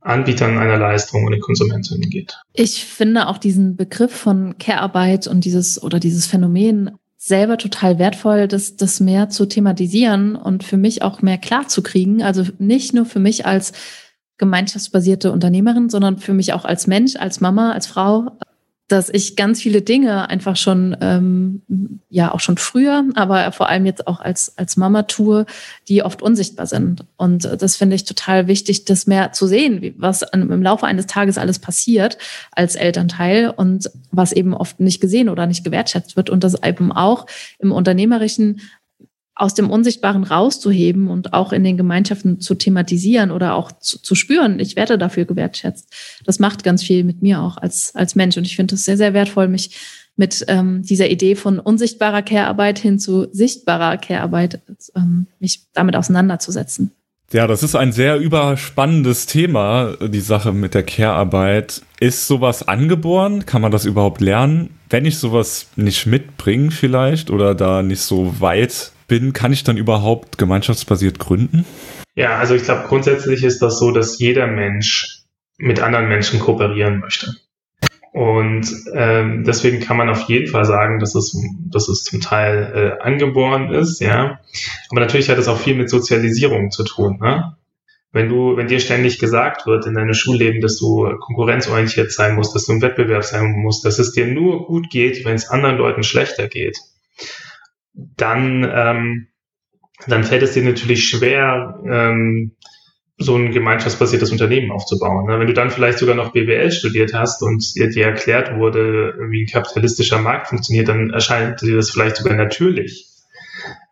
Anbietern 0.00 0.58
einer 0.58 0.78
Leistung 0.78 1.24
und 1.24 1.32
den 1.32 1.40
Konsumentinnen 1.40 2.08
geht. 2.10 2.38
Ich 2.54 2.86
finde 2.86 3.28
auch 3.28 3.38
diesen 3.38 3.76
Begriff 3.76 4.12
von 4.12 4.56
Care-Arbeit 4.58 5.26
und 5.26 5.44
dieses 5.44 5.80
oder 5.82 6.00
dieses 6.00 6.26
Phänomen 6.26 6.90
selber 7.22 7.58
total 7.58 7.98
wertvoll, 7.98 8.48
das, 8.48 8.76
das 8.76 8.98
mehr 8.98 9.28
zu 9.28 9.44
thematisieren 9.44 10.36
und 10.36 10.64
für 10.64 10.78
mich 10.78 11.02
auch 11.02 11.20
mehr 11.20 11.36
klar 11.36 11.68
zu 11.68 11.82
kriegen. 11.82 12.22
Also 12.22 12.44
nicht 12.58 12.94
nur 12.94 13.04
für 13.04 13.18
mich 13.18 13.44
als 13.44 13.72
gemeinschaftsbasierte 14.38 15.30
Unternehmerin, 15.30 15.90
sondern 15.90 16.16
für 16.16 16.32
mich 16.32 16.54
auch 16.54 16.64
als 16.64 16.86
Mensch, 16.86 17.16
als 17.16 17.42
Mama, 17.42 17.72
als 17.72 17.86
Frau, 17.86 18.38
dass 18.90 19.08
ich 19.08 19.36
ganz 19.36 19.62
viele 19.62 19.82
Dinge 19.82 20.28
einfach 20.28 20.56
schon, 20.56 20.96
ähm, 21.00 21.62
ja, 22.08 22.34
auch 22.34 22.40
schon 22.40 22.56
früher, 22.56 23.04
aber 23.14 23.52
vor 23.52 23.68
allem 23.68 23.86
jetzt 23.86 24.08
auch 24.08 24.18
als, 24.18 24.58
als 24.58 24.76
Mama 24.76 25.04
tue, 25.04 25.46
die 25.88 26.02
oft 26.02 26.22
unsichtbar 26.22 26.66
sind. 26.66 27.04
Und 27.16 27.44
das 27.44 27.76
finde 27.76 27.94
ich 27.94 28.04
total 28.04 28.48
wichtig, 28.48 28.86
das 28.86 29.06
mehr 29.06 29.30
zu 29.30 29.46
sehen, 29.46 29.94
was 29.98 30.22
im 30.32 30.62
Laufe 30.62 30.86
eines 30.86 31.06
Tages 31.06 31.38
alles 31.38 31.60
passiert 31.60 32.18
als 32.50 32.74
Elternteil 32.74 33.50
und 33.50 33.88
was 34.10 34.32
eben 34.32 34.54
oft 34.54 34.80
nicht 34.80 35.00
gesehen 35.00 35.28
oder 35.28 35.46
nicht 35.46 35.62
gewertschätzt 35.62 36.16
wird 36.16 36.28
und 36.28 36.42
das 36.42 36.60
eben 36.64 36.90
auch 36.90 37.26
im 37.60 37.70
Unternehmerischen 37.70 38.60
aus 39.40 39.54
dem 39.54 39.70
Unsichtbaren 39.70 40.22
rauszuheben 40.22 41.08
und 41.08 41.32
auch 41.32 41.54
in 41.54 41.64
den 41.64 41.78
Gemeinschaften 41.78 42.40
zu 42.40 42.54
thematisieren 42.54 43.30
oder 43.30 43.54
auch 43.54 43.72
zu, 43.72 43.98
zu, 43.98 44.14
spüren, 44.14 44.60
ich 44.60 44.76
werde 44.76 44.98
dafür 44.98 45.24
gewertschätzt. 45.24 45.90
Das 46.26 46.38
macht 46.38 46.62
ganz 46.62 46.82
viel 46.82 47.04
mit 47.04 47.22
mir 47.22 47.40
auch 47.40 47.56
als, 47.56 47.94
als 47.94 48.14
Mensch. 48.14 48.36
Und 48.36 48.44
ich 48.44 48.56
finde 48.56 48.74
es 48.74 48.84
sehr, 48.84 48.98
sehr 48.98 49.14
wertvoll, 49.14 49.48
mich 49.48 49.78
mit 50.14 50.44
ähm, 50.48 50.82
dieser 50.82 51.08
Idee 51.08 51.36
von 51.36 51.58
unsichtbarer 51.58 52.20
Care-Arbeit 52.20 52.78
hin 52.78 52.98
zu 52.98 53.28
sichtbarer 53.32 53.96
Care-Arbeit, 53.96 54.60
ähm, 54.94 55.26
mich 55.38 55.62
damit 55.72 55.96
auseinanderzusetzen. 55.96 56.92
Ja, 57.32 57.46
das 57.46 57.62
ist 57.62 57.76
ein 57.76 57.92
sehr 57.92 58.18
überspannendes 58.18 59.24
Thema, 59.24 59.96
die 60.06 60.20
Sache 60.20 60.52
mit 60.52 60.74
der 60.74 60.82
Care-Arbeit. 60.82 61.80
Ist 61.98 62.26
sowas 62.26 62.68
angeboren? 62.68 63.46
Kann 63.46 63.62
man 63.62 63.72
das 63.72 63.86
überhaupt 63.86 64.20
lernen? 64.20 64.74
Wenn 64.90 65.06
ich 65.06 65.16
sowas 65.16 65.68
nicht 65.76 66.04
mitbringe 66.04 66.72
vielleicht 66.72 67.30
oder 67.30 67.54
da 67.54 67.82
nicht 67.82 68.00
so 68.00 68.38
weit 68.40 68.92
bin, 69.10 69.34
kann 69.34 69.52
ich 69.52 69.64
dann 69.64 69.76
überhaupt 69.76 70.38
gemeinschaftsbasiert 70.38 71.18
gründen? 71.18 71.66
Ja, 72.14 72.38
also 72.38 72.54
ich 72.54 72.62
glaube, 72.62 72.84
grundsätzlich 72.86 73.44
ist 73.44 73.60
das 73.60 73.78
so, 73.78 73.90
dass 73.90 74.18
jeder 74.18 74.46
Mensch 74.46 75.24
mit 75.58 75.80
anderen 75.80 76.08
Menschen 76.08 76.40
kooperieren 76.40 77.00
möchte. 77.00 77.34
Und 78.12 78.66
ähm, 78.94 79.44
deswegen 79.44 79.80
kann 79.80 79.96
man 79.96 80.08
auf 80.08 80.22
jeden 80.22 80.48
Fall 80.48 80.64
sagen, 80.64 80.98
dass 81.00 81.14
es, 81.14 81.36
dass 81.70 81.88
es 81.88 82.04
zum 82.04 82.20
Teil 82.20 82.72
äh, 82.74 83.02
angeboren 83.02 83.72
ist, 83.72 84.00
ja. 84.00 84.40
Aber 84.90 85.00
natürlich 85.00 85.28
hat 85.28 85.38
es 85.38 85.48
auch 85.48 85.58
viel 85.58 85.74
mit 85.74 85.90
Sozialisierung 85.90 86.70
zu 86.70 86.84
tun. 86.84 87.18
Ne? 87.20 87.56
Wenn 88.12 88.28
du, 88.28 88.56
wenn 88.56 88.66
dir 88.66 88.80
ständig 88.80 89.18
gesagt 89.18 89.66
wird 89.66 89.86
in 89.86 89.94
deinem 89.94 90.14
Schulleben, 90.14 90.60
dass 90.60 90.76
du 90.78 91.08
konkurrenzorientiert 91.20 92.10
sein 92.10 92.34
musst, 92.34 92.54
dass 92.54 92.66
du 92.66 92.72
im 92.72 92.82
Wettbewerb 92.82 93.22
sein 93.22 93.52
musst, 93.52 93.84
dass 93.84 93.98
es 93.98 94.12
dir 94.12 94.26
nur 94.26 94.66
gut 94.66 94.90
geht, 94.90 95.24
wenn 95.24 95.36
es 95.36 95.48
anderen 95.48 95.76
Leuten 95.76 96.02
schlechter 96.02 96.48
geht, 96.48 96.78
dann, 97.92 98.70
ähm, 98.72 99.28
dann 100.06 100.24
fällt 100.24 100.42
es 100.42 100.52
dir 100.52 100.62
natürlich 100.62 101.08
schwer, 101.08 101.78
ähm, 101.86 102.56
so 103.22 103.36
ein 103.36 103.52
gemeinschaftsbasiertes 103.52 104.32
Unternehmen 104.32 104.72
aufzubauen. 104.72 105.26
Ne? 105.26 105.38
Wenn 105.38 105.46
du 105.46 105.52
dann 105.52 105.70
vielleicht 105.70 105.98
sogar 105.98 106.14
noch 106.14 106.32
BWL 106.32 106.72
studiert 106.72 107.12
hast 107.12 107.42
und 107.42 107.62
dir, 107.76 108.06
erklärt 108.06 108.56
wurde, 108.56 109.14
wie 109.28 109.42
ein 109.42 109.46
kapitalistischer 109.46 110.18
Markt 110.18 110.48
funktioniert, 110.48 110.88
dann 110.88 111.10
erscheint 111.10 111.60
dir 111.60 111.76
das 111.76 111.90
vielleicht 111.90 112.16
sogar 112.16 112.34
natürlich, 112.34 113.08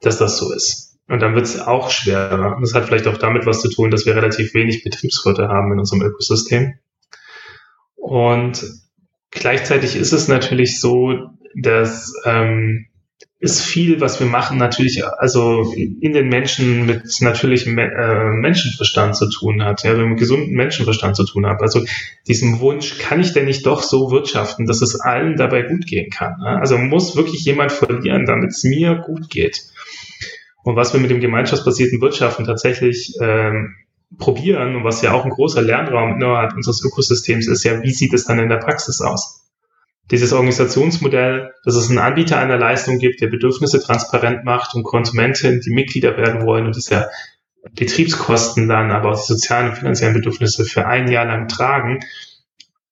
dass 0.01 0.17
das 0.17 0.39
so 0.39 0.51
ist. 0.53 0.99
Und 1.09 1.21
dann 1.21 1.35
wird 1.35 1.45
es 1.45 1.61
auch 1.61 1.91
schwerer. 1.91 2.57
Das 2.61 2.75
hat 2.75 2.87
vielleicht 2.87 3.07
auch 3.07 3.19
damit 3.19 3.45
was 3.45 3.61
zu 3.61 3.71
tun, 3.71 3.91
dass 3.91 4.07
wir 4.07 4.17
relativ 4.17 4.55
wenig 4.55 4.83
Betriebswirte 4.83 5.49
haben 5.49 5.73
in 5.73 5.79
unserem 5.79 6.03
Ökosystem. 6.03 6.79
Und 7.97 8.65
gleichzeitig 9.31 9.95
ist 9.95 10.13
es 10.13 10.29
natürlich 10.29 10.81
so, 10.81 11.31
dass 11.55 12.15
ähm, 12.25 12.87
ist 13.41 13.61
viel, 13.61 14.01
was 14.01 14.19
wir 14.19 14.27
machen, 14.27 14.59
natürlich 14.59 15.07
also 15.07 15.73
in 15.73 16.13
den 16.13 16.29
Menschen 16.29 16.87
mit 16.87 17.21
natürlichem 17.21 17.79
äh, 17.79 18.31
Menschenverstand 18.33 19.15
zu 19.15 19.31
tun 19.31 19.63
hat, 19.63 19.85
ja, 19.85 19.95
mit 19.95 20.19
gesunden 20.19 20.55
Menschenverstand 20.55 21.15
zu 21.15 21.25
tun 21.25 21.47
hat. 21.47 21.63
Also 21.63 21.85
diesem 22.27 22.59
Wunsch, 22.59 22.99
kann 22.99 23.21
ich 23.21 23.33
denn 23.33 23.45
nicht 23.45 23.65
doch 23.65 23.83
so 23.83 24.11
wirtschaften, 24.11 24.67
dass 24.67 24.83
es 24.83 25.01
allen 25.01 25.37
dabei 25.37 25.63
gut 25.63 25.87
gehen 25.87 26.11
kann? 26.11 26.41
Ne? 26.41 26.59
Also 26.59 26.79
muss 26.79 27.15
wirklich 27.15 27.45
jemand 27.45 27.71
verlieren, 27.71 28.27
damit 28.27 28.51
es 28.51 28.65
mir 28.65 28.97
gut 28.97 29.31
geht. 29.31 29.63
Und 30.65 30.75
was 30.75 30.93
wir 30.93 31.01
mit 31.01 31.11
dem 31.11 31.21
gemeinschaftsbasierten 31.21 32.01
Wirtschaften 32.01 32.45
tatsächlich 32.45 33.15
ähm, 33.21 33.77
probieren 34.19 34.75
und 34.75 34.85
was 34.85 35.01
ja 35.03 35.13
auch 35.13 35.25
ein 35.25 35.31
großer 35.31 35.63
Lernraum 35.63 36.17
innerhalb 36.17 36.57
unseres 36.57 36.85
Ökosystems 36.85 37.47
ist, 37.47 37.63
ja, 37.63 37.83
wie 37.85 37.93
sieht 37.93 38.13
es 38.15 38.25
dann 38.25 38.41
in 38.41 38.49
der 38.49 38.57
Praxis 38.57 39.01
aus? 39.01 39.48
Dieses 40.11 40.33
Organisationsmodell, 40.33 41.53
dass 41.65 41.75
es 41.75 41.89
einen 41.89 41.99
Anbieter 41.99 42.39
einer 42.39 42.57
Leistung 42.57 42.99
gibt, 42.99 43.21
der 43.21 43.29
Bedürfnisse 43.29 43.83
transparent 43.83 44.45
macht 44.45 44.75
und 44.75 44.85
Konsumenten, 44.85 45.61
die 45.61 45.71
Mitglieder 45.71 46.17
werden 46.17 46.47
wollen 46.47 46.67
und 46.67 46.77
diese 46.77 47.11
Betriebskosten 47.75 48.69
dann, 48.69 48.91
aber 48.91 49.11
auch 49.11 49.21
die 49.21 49.33
sozialen 49.33 49.71
und 49.71 49.77
finanziellen 49.77 50.15
Bedürfnisse 50.15 50.65
für 50.65 50.87
ein 50.87 51.11
Jahr 51.11 51.27
lang 51.27 51.49
tragen, 51.49 52.01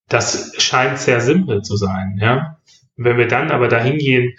das 0.09 0.53
scheint 0.59 0.99
sehr 0.99 1.21
simpel 1.21 1.63
zu 1.63 1.77
sein. 1.77 2.19
Ja? 2.21 2.59
Wenn 2.97 3.17
wir 3.17 3.29
dann 3.29 3.51
aber 3.51 3.69
dahin 3.69 3.99
gehen, 3.99 4.35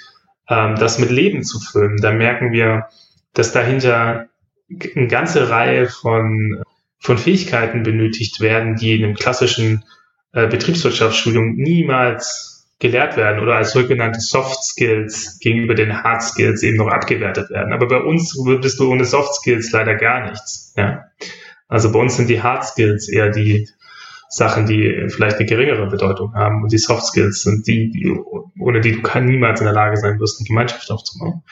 ähm, 0.49 0.75
das 0.75 0.99
mit 0.99 1.09
Leben 1.09 1.43
zu 1.43 1.59
füllen, 1.59 1.97
dann 1.97 2.17
merken 2.17 2.51
wir, 2.51 2.87
dass 3.33 3.51
dahinter 3.51 4.27
eine 4.95 5.07
ganze 5.07 5.49
Reihe 5.49 5.87
von, 5.87 6.63
von 6.99 7.17
Fähigkeiten 7.17 7.83
benötigt 7.83 8.39
werden, 8.39 8.75
die 8.75 8.95
in 8.95 9.03
einem 9.03 9.15
klassischen 9.15 9.83
äh, 10.33 10.47
Betriebswirtschaftsstudium 10.47 11.55
niemals 11.55 12.56
gelehrt 12.79 13.17
werden 13.17 13.41
oder 13.41 13.55
als 13.55 13.71
sogenannte 13.71 14.19
Soft 14.19 14.63
Skills 14.63 15.39
gegenüber 15.39 15.73
den 15.73 16.03
Hard 16.03 16.21
Skills 16.21 16.61
eben 16.61 16.77
noch 16.77 16.87
abgewertet 16.87 17.49
werden. 17.49 17.73
Aber 17.73 17.87
bei 17.87 17.97
uns 17.97 18.37
bist 18.61 18.79
du 18.79 18.91
ohne 18.91 19.05
Soft 19.05 19.33
Skills 19.35 19.71
leider 19.71 19.95
gar 19.95 20.29
nichts. 20.29 20.73
Ja? 20.77 21.05
Also 21.67 21.91
bei 21.91 21.99
uns 21.99 22.17
sind 22.17 22.29
die 22.29 22.41
Hard 22.41 22.63
Skills 22.65 23.09
eher 23.09 23.29
die 23.29 23.67
Sachen, 24.29 24.65
die 24.65 25.07
vielleicht 25.09 25.37
eine 25.37 25.47
geringere 25.47 25.87
Bedeutung 25.87 26.33
haben. 26.33 26.63
Und 26.63 26.71
die 26.71 26.77
Soft 26.77 27.05
Skills 27.05 27.41
sind 27.43 27.65
die, 27.67 27.89
die 27.89 28.13
ohne 28.59 28.81
die 28.81 28.91
du 28.91 29.01
kann 29.01 29.25
niemals 29.25 29.59
in 29.59 29.65
der 29.65 29.73
Lage 29.73 29.97
sein 29.97 30.19
wirst, 30.19 30.39
eine 30.39 30.47
Gemeinschaft 30.47 30.91
aufzubauen. 30.91 31.43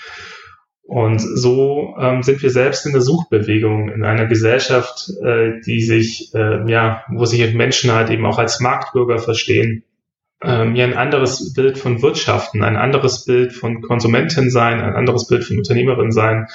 Und 0.88 1.20
so 1.20 1.96
ähm, 2.00 2.22
sind 2.22 2.44
wir 2.44 2.52
selbst 2.52 2.86
in 2.86 2.92
der 2.92 3.02
Suchbewegung 3.02 3.90
in 3.90 4.04
einer 4.04 4.28
Gesellschaft, 4.28 5.10
äh, 5.24 5.60
die 5.66 5.82
sich, 5.82 6.32
äh, 6.36 6.70
ja, 6.70 7.04
wo 7.10 7.26
sich 7.26 7.54
Menschen 7.56 7.92
halt 7.92 8.12
eben 8.12 8.26
auch 8.26 8.38
als 8.38 8.60
Marktbürger 8.60 9.18
verstehen, 9.18 9.84
ähm, 10.42 10.76
ja 10.76 10.86
ein 10.86 10.98
anderes 10.98 11.54
Bild 11.54 11.78
von 11.78 12.02
Wirtschaften, 12.02 12.64
ein 12.64 12.76
anderes 12.76 13.26
Bild 13.26 13.54
von 13.54 13.82
Konsumentin 13.82 14.50
sein, 14.50 14.82
ein 14.82 14.96
anderes 14.96 15.28
Bild 15.28 15.44
von 15.44 15.58
Unternehmerin 15.58 16.12
sein, 16.12 16.48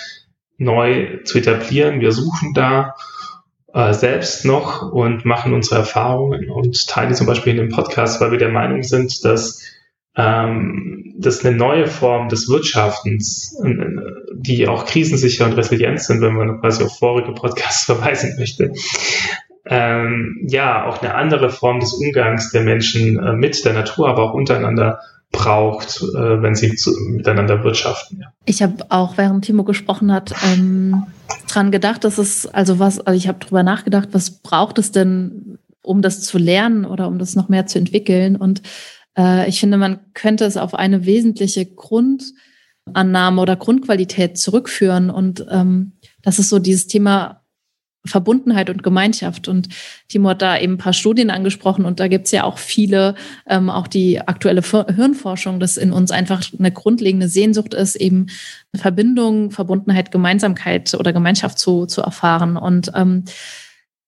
neu 0.58 1.18
zu 1.24 1.38
etablieren. 1.38 2.00
Wir 2.00 2.12
suchen 2.12 2.52
da 2.54 2.94
äh, 3.72 3.92
selbst 3.92 4.44
noch 4.44 4.92
und 4.92 5.24
machen 5.24 5.54
unsere 5.54 5.80
Erfahrungen 5.80 6.50
und 6.50 6.86
teilen 6.88 7.10
die 7.10 7.14
zum 7.14 7.26
Beispiel 7.26 7.52
in 7.52 7.58
dem 7.58 7.68
Podcast, 7.70 8.20
weil 8.20 8.30
wir 8.30 8.38
der 8.38 8.50
Meinung 8.50 8.82
sind, 8.82 9.24
dass 9.24 9.62
ähm, 10.16 11.14
das 11.18 11.44
eine 11.44 11.56
neue 11.56 11.86
Form 11.86 12.28
des 12.28 12.48
Wirtschaftens, 12.48 13.58
äh, 13.64 13.74
die 14.34 14.68
auch 14.68 14.86
krisensicher 14.86 15.46
und 15.46 15.52
resilient 15.52 16.00
sind, 16.00 16.20
wenn 16.20 16.34
man 16.34 16.60
quasi 16.60 16.84
auf 16.84 16.98
vorige 16.98 17.32
Podcasts 17.32 17.84
verweisen 17.86 18.36
möchte, 18.38 18.72
ähm, 19.70 20.44
ja, 20.48 20.84
auch 20.84 21.00
eine 21.00 21.14
andere 21.14 21.48
Form 21.48 21.78
des 21.78 21.92
Umgangs 21.92 22.50
der 22.50 22.62
Menschen 22.62 23.18
äh, 23.18 23.32
mit 23.32 23.64
der 23.64 23.72
Natur, 23.72 24.08
aber 24.08 24.24
auch 24.24 24.34
untereinander 24.34 24.98
braucht, 25.30 26.02
äh, 26.02 26.42
wenn 26.42 26.56
sie 26.56 26.74
zu, 26.74 26.90
miteinander 27.08 27.62
wirtschaften. 27.62 28.18
Ja. 28.20 28.32
Ich 28.46 28.62
habe 28.62 28.84
auch, 28.88 29.16
während 29.16 29.44
Timo 29.44 29.62
gesprochen 29.62 30.12
hat, 30.12 30.34
ähm, 30.52 31.04
dran 31.48 31.70
gedacht, 31.70 32.02
dass 32.02 32.18
es, 32.18 32.48
also 32.48 32.80
was, 32.80 32.98
also 32.98 33.16
ich 33.16 33.28
habe 33.28 33.38
drüber 33.38 33.62
nachgedacht, 33.62 34.08
was 34.10 34.42
braucht 34.42 34.78
es 34.78 34.90
denn, 34.90 35.58
um 35.82 36.02
das 36.02 36.22
zu 36.22 36.36
lernen 36.36 36.84
oder 36.84 37.06
um 37.06 37.20
das 37.20 37.36
noch 37.36 37.48
mehr 37.48 37.66
zu 37.66 37.78
entwickeln? 37.78 38.34
Und 38.34 38.62
äh, 39.16 39.48
ich 39.48 39.60
finde, 39.60 39.76
man 39.76 40.00
könnte 40.14 40.46
es 40.46 40.56
auf 40.56 40.74
eine 40.74 41.06
wesentliche 41.06 41.64
Grundannahme 41.64 43.40
oder 43.40 43.54
Grundqualität 43.54 44.36
zurückführen. 44.36 45.10
Und 45.10 45.46
ähm, 45.48 45.92
das 46.22 46.40
ist 46.40 46.48
so 46.48 46.58
dieses 46.58 46.88
Thema 46.88 47.39
Verbundenheit 48.06 48.70
und 48.70 48.82
Gemeinschaft. 48.82 49.48
Und 49.48 49.68
Timo 50.08 50.30
hat 50.30 50.42
da 50.42 50.58
eben 50.58 50.74
ein 50.74 50.78
paar 50.78 50.92
Studien 50.92 51.30
angesprochen 51.30 51.84
und 51.84 52.00
da 52.00 52.08
gibt's 52.08 52.30
ja 52.30 52.44
auch 52.44 52.58
viele, 52.58 53.14
ähm, 53.46 53.68
auch 53.68 53.86
die 53.86 54.20
aktuelle 54.20 54.62
Hirnforschung, 54.62 55.60
dass 55.60 55.76
in 55.76 55.92
uns 55.92 56.10
einfach 56.10 56.42
eine 56.58 56.72
grundlegende 56.72 57.28
Sehnsucht 57.28 57.74
ist, 57.74 57.96
eben 57.96 58.26
Verbindung, 58.74 59.50
Verbundenheit, 59.50 60.12
Gemeinsamkeit 60.12 60.94
oder 60.94 61.12
Gemeinschaft 61.12 61.58
zu, 61.58 61.86
zu 61.86 62.00
erfahren. 62.00 62.56
Und 62.56 62.90
ähm, 62.94 63.24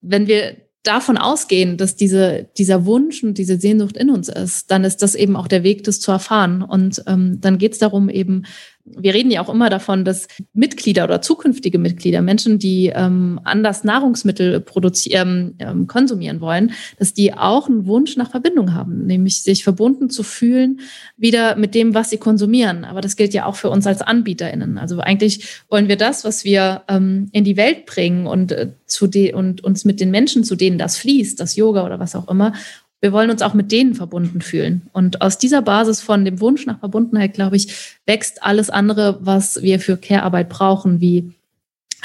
wenn 0.01 0.27
wir 0.27 0.57
davon 0.83 1.17
ausgehen, 1.17 1.77
dass 1.77 1.95
diese, 1.95 2.49
dieser 2.59 2.85
Wunsch 2.87 3.23
und 3.23 3.39
diese 3.39 3.59
Sehnsucht 3.59 3.97
in 3.97 4.11
uns 4.11 4.29
ist, 4.29 4.71
dann 4.71 4.85
ist 4.85 5.03
das 5.03 5.15
eben 5.15 5.37
auch 5.37 5.47
der 5.47 5.63
Weg, 5.63 5.85
das 5.85 6.01
zu 6.01 6.11
erfahren. 6.11 6.63
Und 6.63 7.05
ähm, 7.07 7.41
dann 7.41 7.59
geht 7.59 7.75
es 7.75 7.79
darum, 7.79 8.09
eben 8.09 8.45
wir 8.85 9.15
reden 9.15 9.31
ja 9.31 9.41
auch 9.41 9.49
immer 9.49 9.71
davon, 9.71 10.05
dass 10.05 10.27
Mitglieder 10.55 11.05
oder 11.05 11.23
zukünftige 11.23 11.79
Mitglieder, 11.79 12.21
Menschen, 12.21 12.59
die 12.59 12.93
ähm, 12.95 13.41
anders 13.45 13.85
Nahrungsmittel 13.85 14.61
produzieren, 14.61 15.55
ähm, 15.61 15.87
konsumieren 15.87 16.41
wollen, 16.41 16.73
dass 16.99 17.15
die 17.15 17.33
auch 17.33 17.69
einen 17.69 17.87
Wunsch 17.87 18.17
nach 18.17 18.31
Verbindung 18.31 18.75
haben, 18.75 19.07
nämlich 19.07 19.43
sich 19.43 19.63
verbunden 19.63 20.11
zu 20.11 20.25
fühlen 20.25 20.81
wieder 21.17 21.55
mit 21.57 21.75
dem, 21.77 21.95
was 21.95 22.11
sie 22.11 22.19
konsumieren. 22.19 22.85
Aber 22.85 23.01
das 23.01 23.17
gilt 23.17 23.35
ja 23.35 23.47
auch 23.47 23.55
für 23.55 23.71
uns 23.71 23.87
als 23.87 24.03
AnbieterInnen. 24.03 24.79
Also 24.79 24.99
eigentlich 24.99 25.63
wollen 25.69 25.89
wir 25.89 25.97
das, 25.97 26.25
was 26.25 26.45
wir 26.45 26.83
ähm, 26.89 27.29
in 27.33 27.45
die 27.45 27.57
Welt 27.57 27.87
bringen 27.87 28.27
und, 28.27 28.51
äh, 28.51 28.71
zu 28.87 29.09
und 29.33 29.65
uns 29.65 29.85
mit 29.85 30.01
den 30.01 30.11
Menschen, 30.11 30.45
zu 30.45 30.57
denen 30.57 30.79
das 30.79 30.97
fließt, 30.97 31.39
das 31.39 31.57
Yoga 31.57 31.85
oder 31.85 31.99
was 32.01 32.15
auch 32.15 32.29
immer, 32.29 32.53
wir 33.03 33.13
wollen 33.13 33.31
uns 33.31 33.43
auch 33.43 33.53
mit 33.53 33.73
denen 33.73 33.95
verbunden 33.95 34.41
fühlen. 34.41 34.83
Und 34.93 35.21
aus 35.21 35.37
dieser 35.37 35.61
Basis 35.61 36.01
von 36.01 36.25
dem 36.25 36.41
Wunsch 36.41 36.67
nach 36.67 36.79
Verbundenheit, 36.79 37.35
glaube 37.35 37.57
ich, 37.57 37.99
wächst 38.07 38.43
alles 38.43 38.71
andere, 38.71 39.19
was 39.21 39.61
wir 39.61 39.81
für 39.81 39.97
Care-Arbeit 39.97 40.49
brauchen, 40.49 41.01
wie 41.01 41.33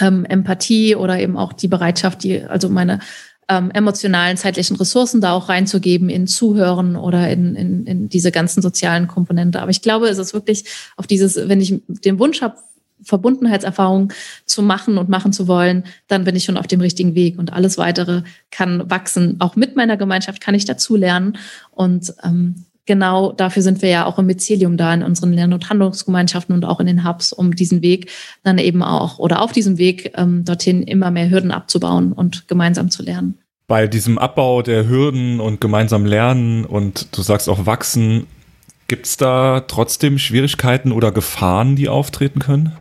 ähm, 0.01 0.25
Empathie 0.25 0.95
oder 0.95 1.19
eben 1.19 1.37
auch 1.37 1.53
die 1.53 1.67
Bereitschaft, 1.67 2.23
die, 2.23 2.43
also 2.43 2.67
meine 2.67 2.99
ähm, 3.47 3.69
emotionalen, 3.71 4.37
zeitlichen 4.37 4.75
Ressourcen 4.75 5.21
da 5.21 5.33
auch 5.33 5.49
reinzugeben 5.49 6.09
in 6.09 6.25
Zuhören 6.25 6.95
oder 6.95 7.29
in, 7.29 7.55
in, 7.55 7.85
in 7.85 8.09
diese 8.09 8.31
ganzen 8.31 8.63
sozialen 8.63 9.07
Komponente. 9.07 9.61
Aber 9.61 9.69
ich 9.71 9.83
glaube, 9.83 10.09
es 10.09 10.17
ist 10.17 10.33
wirklich 10.33 10.65
auf 10.97 11.05
dieses, 11.05 11.35
wenn 11.47 11.61
ich 11.61 11.79
den 11.87 12.17
Wunsch 12.17 12.41
habe, 12.41 12.57
Verbundenheitserfahrung 13.03 14.11
zu 14.45 14.61
machen 14.61 14.97
und 14.97 15.09
machen 15.09 15.33
zu 15.33 15.47
wollen, 15.47 15.83
dann 16.07 16.23
bin 16.23 16.35
ich 16.35 16.43
schon 16.43 16.57
auf 16.57 16.67
dem 16.67 16.81
richtigen 16.81 17.15
Weg. 17.15 17.37
Und 17.37 17.53
alles 17.53 17.77
weitere 17.77 18.23
kann 18.51 18.89
wachsen. 18.89 19.37
Auch 19.39 19.55
mit 19.55 19.75
meiner 19.75 19.97
Gemeinschaft 19.97 20.41
kann 20.41 20.55
ich 20.55 20.65
dazu 20.65 20.95
lernen. 20.95 21.37
Und 21.71 22.13
ähm, 22.23 22.65
genau 22.87 23.31
dafür 23.31 23.61
sind 23.61 23.83
wir 23.83 23.89
ja 23.89 24.05
auch 24.05 24.17
im 24.17 24.25
Mycelium 24.25 24.77
da, 24.77 24.93
in 24.93 25.03
unseren 25.03 25.33
Lern- 25.33 25.53
und 25.53 25.69
Handlungsgemeinschaften 25.69 26.55
und 26.55 26.65
auch 26.65 26.79
in 26.79 26.87
den 26.87 27.07
Hubs, 27.07 27.31
um 27.33 27.55
diesen 27.55 27.83
Weg 27.83 28.09
dann 28.43 28.57
eben 28.57 28.81
auch 28.81 29.19
oder 29.19 29.41
auf 29.43 29.51
diesem 29.51 29.77
Weg 29.77 30.13
ähm, 30.15 30.43
dorthin 30.43 30.81
immer 30.81 31.11
mehr 31.11 31.29
Hürden 31.29 31.51
abzubauen 31.51 32.13
und 32.13 32.47
gemeinsam 32.47 32.89
zu 32.89 33.03
lernen. 33.03 33.37
Bei 33.67 33.85
diesem 33.85 34.17
Abbau 34.17 34.61
der 34.61 34.87
Hürden 34.87 35.39
und 35.41 35.59
gemeinsam 35.59 36.05
lernen 36.05 36.65
und 36.65 37.15
du 37.15 37.21
sagst 37.21 37.49
auch 37.49 37.65
wachsen, 37.65 38.25
gibt 38.87 39.05
es 39.05 39.17
da 39.17 39.59
trotzdem 39.67 40.17
Schwierigkeiten 40.17 40.93
oder 40.93 41.11
Gefahren, 41.11 41.75
die 41.75 41.89
auftreten 41.89 42.39
können? 42.39 42.71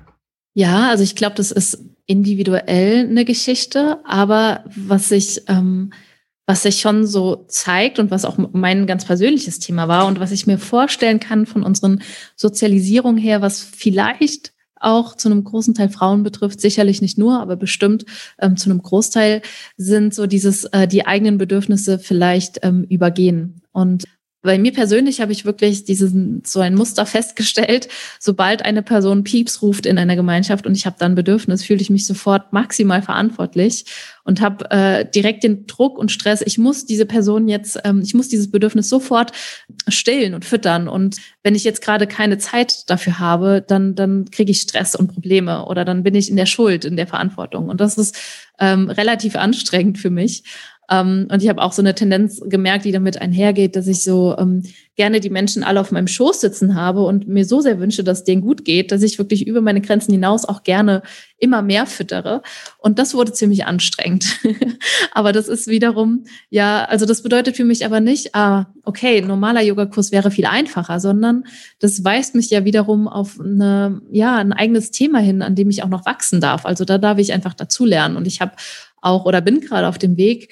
Ja, 0.58 0.88
also 0.88 1.04
ich 1.04 1.14
glaube, 1.16 1.34
das 1.36 1.50
ist 1.50 1.84
individuell 2.06 3.06
eine 3.06 3.26
Geschichte, 3.26 3.98
aber 4.06 4.64
was 4.74 5.10
sich, 5.10 5.42
ähm, 5.48 5.92
was 6.46 6.62
sich 6.62 6.80
schon 6.80 7.06
so 7.06 7.44
zeigt 7.48 7.98
und 7.98 8.10
was 8.10 8.24
auch 8.24 8.38
mein 8.38 8.86
ganz 8.86 9.04
persönliches 9.04 9.58
Thema 9.58 9.86
war 9.86 10.06
und 10.06 10.18
was 10.18 10.32
ich 10.32 10.46
mir 10.46 10.56
vorstellen 10.56 11.20
kann 11.20 11.44
von 11.44 11.62
unseren 11.62 12.00
Sozialisierungen 12.36 13.18
her, 13.18 13.42
was 13.42 13.60
vielleicht 13.60 14.54
auch 14.80 15.14
zu 15.14 15.28
einem 15.28 15.44
großen 15.44 15.74
Teil 15.74 15.90
Frauen 15.90 16.22
betrifft, 16.22 16.62
sicherlich 16.62 17.02
nicht 17.02 17.18
nur, 17.18 17.38
aber 17.38 17.56
bestimmt 17.56 18.06
ähm, 18.40 18.56
zu 18.56 18.70
einem 18.70 18.80
Großteil 18.80 19.42
sind 19.76 20.14
so 20.14 20.26
dieses 20.26 20.64
äh, 20.64 20.88
die 20.88 21.04
eigenen 21.04 21.36
Bedürfnisse 21.36 21.98
vielleicht 21.98 22.60
ähm, 22.62 22.84
übergehen. 22.84 23.60
Und 23.72 24.04
bei 24.46 24.58
mir 24.58 24.72
persönlich 24.72 25.20
habe 25.20 25.32
ich 25.32 25.44
wirklich 25.44 25.84
diesen, 25.84 26.42
so 26.44 26.60
ein 26.60 26.74
Muster 26.74 27.04
festgestellt. 27.04 27.88
Sobald 28.18 28.64
eine 28.64 28.82
Person 28.82 29.24
Pieps 29.24 29.60
ruft 29.60 29.84
in 29.84 29.98
einer 29.98 30.16
Gemeinschaft 30.16 30.66
und 30.66 30.74
ich 30.74 30.86
habe 30.86 30.96
dann 30.98 31.14
Bedürfnis, 31.14 31.64
fühle 31.64 31.80
ich 31.80 31.90
mich 31.90 32.06
sofort 32.06 32.52
maximal 32.52 33.02
verantwortlich 33.02 33.84
und 34.24 34.40
habe 34.40 34.70
äh, 34.70 35.08
direkt 35.08 35.44
den 35.44 35.66
Druck 35.66 35.98
und 35.98 36.10
Stress. 36.10 36.42
Ich 36.44 36.58
muss 36.58 36.86
diese 36.86 37.06
Person 37.06 37.48
jetzt, 37.48 37.78
ähm, 37.84 38.00
ich 38.02 38.14
muss 38.14 38.28
dieses 38.28 38.50
Bedürfnis 38.50 38.88
sofort 38.88 39.32
stillen 39.88 40.34
und 40.34 40.44
füttern. 40.44 40.88
Und 40.88 41.16
wenn 41.42 41.54
ich 41.54 41.64
jetzt 41.64 41.82
gerade 41.82 42.06
keine 42.06 42.38
Zeit 42.38 42.90
dafür 42.90 43.18
habe, 43.18 43.64
dann, 43.66 43.94
dann 43.94 44.30
kriege 44.30 44.50
ich 44.50 44.60
Stress 44.60 44.96
und 44.96 45.12
Probleme 45.12 45.66
oder 45.66 45.84
dann 45.84 46.02
bin 46.02 46.14
ich 46.14 46.28
in 46.30 46.36
der 46.36 46.46
Schuld, 46.46 46.84
in 46.84 46.96
der 46.96 47.06
Verantwortung. 47.06 47.68
Und 47.68 47.80
das 47.80 47.98
ist 47.98 48.16
ähm, 48.58 48.90
relativ 48.90 49.36
anstrengend 49.36 49.98
für 49.98 50.10
mich. 50.10 50.42
Ähm, 50.90 51.28
und 51.30 51.42
ich 51.42 51.48
habe 51.48 51.62
auch 51.62 51.72
so 51.72 51.82
eine 51.82 51.94
Tendenz 51.94 52.40
gemerkt, 52.44 52.84
die 52.84 52.92
damit 52.92 53.20
einhergeht, 53.20 53.76
dass 53.76 53.86
ich 53.86 54.04
so 54.04 54.36
ähm, 54.38 54.62
gerne 54.96 55.20
die 55.20 55.30
Menschen 55.30 55.62
alle 55.62 55.80
auf 55.80 55.92
meinem 55.92 56.06
Schoß 56.06 56.40
sitzen 56.40 56.74
habe 56.74 57.02
und 57.02 57.28
mir 57.28 57.44
so 57.44 57.60
sehr 57.60 57.78
wünsche, 57.80 58.02
dass 58.02 58.24
denen 58.24 58.40
gut 58.40 58.64
geht, 58.64 58.92
dass 58.92 59.02
ich 59.02 59.18
wirklich 59.18 59.46
über 59.46 59.60
meine 59.60 59.82
Grenzen 59.82 60.12
hinaus 60.12 60.46
auch 60.46 60.62
gerne 60.62 61.02
immer 61.38 61.60
mehr 61.60 61.86
füttere. 61.86 62.42
Und 62.78 62.98
das 62.98 63.14
wurde 63.14 63.32
ziemlich 63.32 63.66
anstrengend. 63.66 64.38
aber 65.12 65.32
das 65.32 65.48
ist 65.48 65.66
wiederum, 65.66 66.24
ja, 66.48 66.84
also 66.84 67.04
das 67.04 67.22
bedeutet 67.22 67.56
für 67.56 67.64
mich 67.64 67.84
aber 67.84 68.00
nicht, 68.00 68.34
ah, 68.34 68.66
okay, 68.84 69.20
normaler 69.20 69.60
Yogakurs 69.60 70.12
wäre 70.12 70.30
viel 70.30 70.46
einfacher, 70.46 70.98
sondern 70.98 71.44
das 71.78 72.02
weist 72.02 72.34
mich 72.34 72.48
ja 72.48 72.64
wiederum 72.64 73.06
auf 73.06 73.38
eine, 73.38 74.00
ja, 74.10 74.36
ein 74.36 74.54
eigenes 74.54 74.92
Thema 74.92 75.18
hin, 75.18 75.42
an 75.42 75.56
dem 75.56 75.68
ich 75.68 75.82
auch 75.82 75.88
noch 75.88 76.06
wachsen 76.06 76.40
darf. 76.40 76.64
Also 76.64 76.86
da 76.86 76.96
darf 76.96 77.18
ich 77.18 77.34
einfach 77.34 77.52
dazulernen. 77.52 78.16
Und 78.16 78.26
ich 78.26 78.40
habe 78.40 78.52
auch 79.02 79.26
oder 79.26 79.42
bin 79.42 79.60
gerade 79.60 79.88
auf 79.88 79.98
dem 79.98 80.16
Weg, 80.16 80.48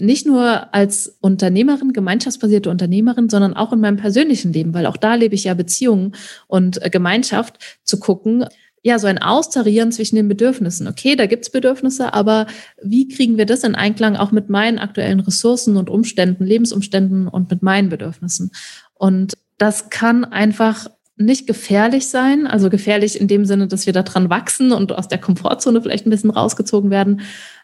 nicht 0.00 0.26
nur 0.26 0.74
als 0.74 1.18
Unternehmerin, 1.20 1.92
gemeinschaftsbasierte 1.92 2.70
Unternehmerin, 2.70 3.28
sondern 3.28 3.54
auch 3.54 3.72
in 3.72 3.80
meinem 3.80 3.96
persönlichen 3.96 4.52
Leben, 4.52 4.74
weil 4.74 4.86
auch 4.86 4.96
da 4.96 5.14
lebe 5.14 5.34
ich 5.34 5.44
ja 5.44 5.54
Beziehungen 5.54 6.14
und 6.46 6.82
äh, 6.84 6.90
Gemeinschaft 6.90 7.58
zu 7.84 7.98
gucken, 8.00 8.44
ja, 8.82 8.98
so 8.98 9.06
ein 9.06 9.18
Austarieren 9.18 9.92
zwischen 9.92 10.16
den 10.16 10.28
Bedürfnissen. 10.28 10.86
Okay, 10.86 11.16
da 11.16 11.26
gibt's 11.26 11.50
Bedürfnisse, 11.50 12.14
aber 12.14 12.46
wie 12.82 13.08
kriegen 13.08 13.36
wir 13.36 13.44
das 13.44 13.64
in 13.64 13.74
Einklang 13.74 14.16
auch 14.16 14.30
mit 14.30 14.48
meinen 14.48 14.78
aktuellen 14.78 15.20
Ressourcen 15.20 15.76
und 15.76 15.90
Umständen, 15.90 16.44
Lebensumständen 16.44 17.28
und 17.28 17.50
mit 17.50 17.62
meinen 17.62 17.88
Bedürfnissen? 17.88 18.52
Und 18.94 19.36
das 19.58 19.90
kann 19.90 20.24
einfach 20.24 20.86
nicht 21.18 21.46
gefährlich 21.46 22.08
sein, 22.08 22.46
also 22.46 22.70
gefährlich 22.70 23.20
in 23.20 23.28
dem 23.28 23.44
Sinne, 23.44 23.66
dass 23.66 23.86
wir 23.86 23.92
daran 23.92 24.30
wachsen 24.30 24.72
und 24.72 24.92
aus 24.92 25.08
der 25.08 25.18
Komfortzone 25.18 25.82
vielleicht 25.82 26.06
ein 26.06 26.10
bisschen 26.10 26.30
rausgezogen 26.30 26.90
werden. 26.90 27.20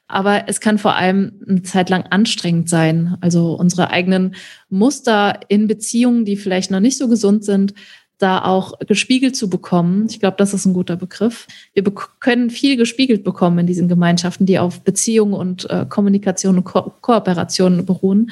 Aber 0.06 0.48
es 0.48 0.60
kann 0.60 0.76
vor 0.78 0.96
allem 0.96 1.40
eine 1.48 1.62
Zeit 1.62 1.88
lang 1.88 2.04
anstrengend 2.10 2.68
sein. 2.68 3.16
Also 3.20 3.54
unsere 3.54 3.90
eigenen 3.90 4.34
Muster 4.68 5.40
in 5.48 5.66
Beziehungen, 5.66 6.24
die 6.24 6.36
vielleicht 6.36 6.70
noch 6.70 6.80
nicht 6.80 6.98
so 6.98 7.08
gesund 7.08 7.44
sind, 7.44 7.74
da 8.18 8.44
auch 8.44 8.78
gespiegelt 8.80 9.34
zu 9.36 9.48
bekommen. 9.48 10.06
Ich 10.08 10.20
glaube, 10.20 10.36
das 10.36 10.54
ist 10.54 10.66
ein 10.66 10.74
guter 10.74 10.96
Begriff. 10.96 11.46
Wir 11.72 11.82
können 12.20 12.50
viel 12.50 12.76
gespiegelt 12.76 13.24
bekommen 13.24 13.58
in 13.60 13.66
diesen 13.66 13.88
Gemeinschaften, 13.88 14.46
die 14.46 14.58
auf 14.58 14.82
Beziehung 14.82 15.32
und 15.32 15.68
äh, 15.70 15.86
Kommunikation 15.88 16.58
und 16.58 16.64
Ko 16.64 16.92
Kooperation 17.00 17.84
beruhen. 17.84 18.30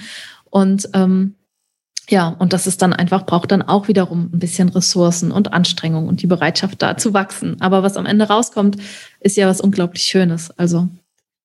Und 0.50 0.88
ähm, 0.94 1.34
ja, 2.08 2.28
und 2.28 2.52
das 2.52 2.66
ist 2.66 2.82
dann 2.82 2.92
einfach, 2.92 3.26
braucht 3.26 3.52
dann 3.52 3.62
auch 3.62 3.88
wiederum 3.88 4.30
ein 4.32 4.38
bisschen 4.38 4.68
Ressourcen 4.68 5.30
und 5.30 5.52
Anstrengung 5.52 6.08
und 6.08 6.22
die 6.22 6.26
Bereitschaft 6.26 6.82
da 6.82 6.96
zu 6.96 7.14
wachsen. 7.14 7.56
Aber 7.60 7.82
was 7.82 7.96
am 7.96 8.06
Ende 8.06 8.28
rauskommt, 8.28 8.76
ist 9.20 9.36
ja 9.36 9.46
was 9.46 9.60
unglaublich 9.60 10.02
Schönes. 10.02 10.50
Also 10.58 10.88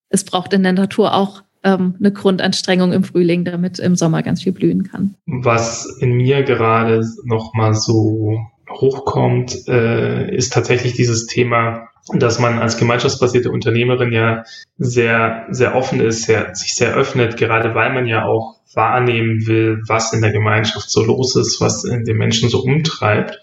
es 0.10 0.24
braucht 0.24 0.54
in 0.54 0.63
der 0.63 0.74
Natur 0.74 1.13
auch 1.13 1.43
ähm, 1.63 1.96
eine 2.00 2.12
Grundanstrengung 2.12 2.91
im 2.91 3.04
Frühling, 3.04 3.46
damit 3.46 3.80
im 3.80 3.96
Sommer 3.96 4.24
ganz 4.24 4.43
viel 4.43 4.52
blühen 4.52 4.84
kann. 4.84 5.15
Was 5.26 5.86
in 6.00 6.13
mir 6.13 6.43
gerade 6.43 7.06
nochmal 7.24 7.74
so 7.74 8.39
hochkommt, 8.69 9.67
äh, 9.67 10.34
ist 10.36 10.53
tatsächlich 10.53 10.93
dieses 10.93 11.27
Thema, 11.27 11.89
dass 12.13 12.39
man 12.39 12.60
als 12.60 12.77
gemeinschaftsbasierte 12.77 13.51
Unternehmerin 13.51 14.12
ja 14.12 14.43
sehr, 14.77 15.45
sehr 15.49 15.75
offen 15.75 15.99
ist, 15.99 16.23
sehr, 16.23 16.56
sich 16.56 16.75
sehr 16.75 16.93
öffnet, 16.95 17.38
gerade 17.38 17.75
weil 17.75 17.93
man 17.93 18.08
ja 18.08 18.25
auch 18.25 18.58
wahrnehmen 18.73 19.47
will, 19.47 19.82
was 19.88 20.13
in 20.13 20.21
der 20.21 20.32
Gemeinschaft 20.32 20.89
so 20.89 21.03
los 21.03 21.36
ist, 21.36 21.60
was 21.60 21.84
in 21.84 22.06
den 22.06 22.17
Menschen 22.17 22.49
so 22.49 22.62
umtreibt. 22.62 23.41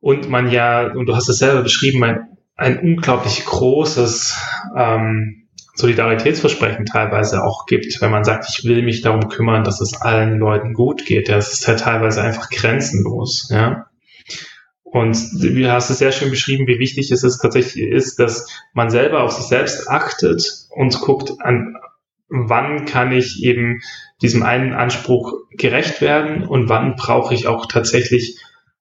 Und 0.00 0.28
man 0.28 0.50
ja, 0.50 0.92
und 0.92 1.06
du 1.06 1.14
hast 1.14 1.28
es 1.28 1.38
selber 1.38 1.62
beschrieben, 1.62 2.02
ein, 2.04 2.28
ein 2.56 2.78
unglaublich 2.78 3.44
großes 3.44 4.38
ähm, 4.76 5.48
Solidaritätsversprechen 5.74 6.84
teilweise 6.86 7.42
auch 7.42 7.66
gibt, 7.66 8.00
wenn 8.00 8.10
man 8.10 8.24
sagt, 8.24 8.46
ich 8.48 8.64
will 8.64 8.82
mich 8.82 9.02
darum 9.02 9.28
kümmern, 9.28 9.64
dass 9.64 9.80
es 9.80 10.00
allen 10.00 10.38
Leuten 10.38 10.74
gut 10.74 11.04
geht. 11.06 11.28
Das 11.28 11.52
ist 11.52 11.66
ja 11.66 11.74
teilweise 11.74 12.22
einfach 12.22 12.50
grenzenlos, 12.50 13.48
ja. 13.50 13.86
Und 14.90 15.16
du 15.40 15.72
hast 15.72 15.90
es 15.90 15.98
sehr 15.98 16.10
schön 16.10 16.30
beschrieben, 16.30 16.66
wie 16.66 16.80
wichtig 16.80 17.10
es 17.12 17.22
ist, 17.22 17.38
tatsächlich 17.38 17.84
ist, 17.84 18.18
dass 18.18 18.48
man 18.72 18.90
selber 18.90 19.22
auf 19.22 19.32
sich 19.32 19.44
selbst 19.44 19.88
achtet 19.88 20.42
und 20.70 21.00
guckt, 21.00 21.32
an 21.40 21.76
wann 22.28 22.84
kann 22.86 23.12
ich 23.12 23.42
eben 23.42 23.82
diesem 24.22 24.42
einen 24.42 24.72
Anspruch 24.72 25.34
gerecht 25.50 26.00
werden 26.00 26.44
und 26.44 26.68
wann 26.68 26.96
brauche 26.96 27.34
ich 27.34 27.46
auch 27.46 27.66
tatsächlich 27.66 28.38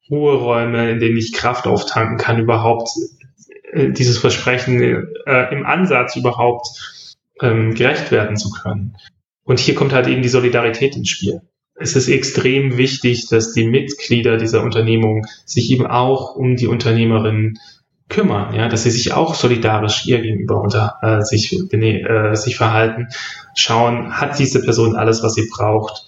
Ruheräume, 0.09 0.91
in 0.91 0.99
denen 0.99 1.17
ich 1.17 1.33
Kraft 1.33 1.67
auftanken 1.67 2.17
kann, 2.17 2.39
überhaupt 2.39 2.89
äh, 3.71 3.89
dieses 3.89 4.17
Versprechen 4.17 4.81
äh, 4.81 5.53
im 5.53 5.65
Ansatz 5.65 6.15
überhaupt 6.15 6.67
ähm, 7.41 7.73
gerecht 7.73 8.11
werden 8.11 8.37
zu 8.37 8.49
können. 8.51 8.97
Und 9.43 9.59
hier 9.59 9.75
kommt 9.75 9.93
halt 9.93 10.07
eben 10.07 10.21
die 10.21 10.29
Solidarität 10.29 10.95
ins 10.95 11.09
Spiel. 11.09 11.41
Es 11.79 11.95
ist 11.95 12.09
extrem 12.09 12.77
wichtig, 12.77 13.27
dass 13.29 13.53
die 13.53 13.65
Mitglieder 13.65 14.37
dieser 14.37 14.63
Unternehmung 14.63 15.25
sich 15.45 15.71
eben 15.71 15.87
auch 15.87 16.35
um 16.35 16.55
die 16.55 16.67
Unternehmerin 16.67 17.57
kümmern, 18.09 18.53
ja, 18.55 18.67
dass 18.67 18.83
sie 18.83 18.91
sich 18.91 19.13
auch 19.13 19.35
solidarisch 19.35 20.05
ihr 20.05 20.19
gegenüber 20.19 20.61
unter 20.61 20.97
äh, 21.01 21.21
sich, 21.21 21.53
äh, 21.71 22.35
sich 22.35 22.57
verhalten, 22.57 23.07
schauen, 23.55 24.19
hat 24.19 24.39
diese 24.39 24.61
Person 24.61 24.95
alles, 24.95 25.23
was 25.23 25.35
sie 25.35 25.47
braucht, 25.49 26.05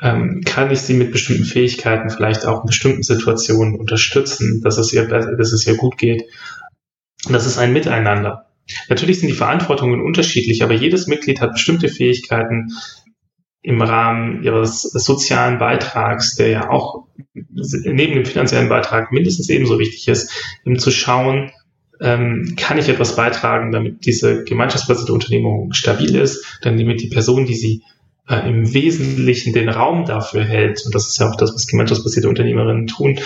ähm, 0.00 0.42
kann 0.44 0.70
ich 0.70 0.80
sie 0.80 0.94
mit 0.94 1.12
bestimmten 1.12 1.44
Fähigkeiten 1.44 2.08
vielleicht 2.08 2.46
auch 2.46 2.60
in 2.60 2.66
bestimmten 2.66 3.02
Situationen 3.02 3.74
unterstützen, 3.78 4.62
dass 4.62 4.78
es 4.78 4.92
ihr, 4.92 5.06
dass 5.06 5.52
es 5.52 5.66
ihr 5.66 5.76
gut 5.76 5.98
geht. 5.98 6.24
Das 7.28 7.46
ist 7.46 7.58
ein 7.58 7.72
Miteinander. 7.72 8.46
Natürlich 8.88 9.18
sind 9.18 9.28
die 9.28 9.34
Verantwortungen 9.34 10.00
unterschiedlich, 10.00 10.62
aber 10.62 10.74
jedes 10.74 11.08
Mitglied 11.08 11.40
hat 11.40 11.52
bestimmte 11.52 11.88
Fähigkeiten 11.88 12.72
im 13.62 13.82
Rahmen 13.82 14.42
ihres 14.42 14.82
sozialen 14.82 15.58
Beitrags, 15.58 16.36
der 16.36 16.48
ja 16.48 16.70
auch 16.70 17.06
neben 17.44 18.14
dem 18.14 18.24
finanziellen 18.24 18.68
Beitrag 18.68 19.12
mindestens 19.12 19.48
ebenso 19.50 19.78
wichtig 19.78 20.08
ist, 20.08 20.32
eben 20.64 20.78
zu 20.78 20.90
schauen, 20.90 21.52
ähm, 22.00 22.54
kann 22.56 22.78
ich 22.78 22.88
etwas 22.88 23.16
beitragen, 23.16 23.72
damit 23.72 24.06
diese 24.06 24.44
gemeinschaftsbasierte 24.44 25.12
Unternehmung 25.12 25.72
stabil 25.74 26.14
ist, 26.16 26.58
dann 26.62 26.78
damit 26.78 27.02
die 27.02 27.08
Person, 27.08 27.44
die 27.44 27.54
sie 27.54 27.82
äh, 28.26 28.48
im 28.48 28.72
Wesentlichen 28.72 29.52
den 29.52 29.68
Raum 29.68 30.06
dafür 30.06 30.44
hält, 30.44 30.82
und 30.86 30.94
das 30.94 31.08
ist 31.08 31.18
ja 31.18 31.28
auch 31.28 31.36
das, 31.36 31.54
was 31.54 31.66
gemeinschaftsbasierte 31.66 32.28
Unternehmerinnen 32.28 32.86
tun, 32.86 33.18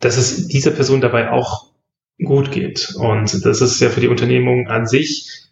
dass 0.00 0.18
es 0.18 0.48
dieser 0.48 0.72
Person 0.72 1.00
dabei 1.00 1.30
auch 1.30 1.70
gut 2.22 2.52
geht. 2.52 2.94
Und 2.96 3.44
das 3.46 3.60
ist 3.62 3.80
ja 3.80 3.88
für 3.88 4.00
die 4.00 4.08
Unternehmung 4.08 4.68
an 4.68 4.86
sich 4.86 5.48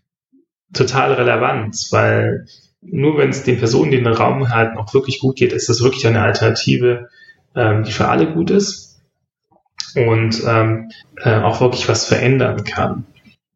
total 0.74 1.14
relevant, 1.14 1.88
weil 1.90 2.46
nur 2.80 3.18
wenn 3.18 3.30
es 3.30 3.42
den 3.42 3.58
Personen, 3.58 3.90
die 3.90 3.98
den 3.98 4.06
Raum 4.06 4.50
halten, 4.50 4.78
auch 4.78 4.92
wirklich 4.94 5.20
gut 5.20 5.36
geht, 5.36 5.52
ist 5.52 5.68
das 5.68 5.82
wirklich 5.82 6.06
eine 6.06 6.22
Alternative, 6.22 7.08
ähm, 7.54 7.84
die 7.84 7.92
für 7.92 8.08
alle 8.08 8.32
gut 8.32 8.50
ist 8.50 9.00
und 9.94 10.42
ähm, 10.46 10.90
äh, 11.16 11.36
auch 11.36 11.60
wirklich 11.60 11.88
was 11.88 12.04
verändern 12.06 12.64
kann 12.64 13.06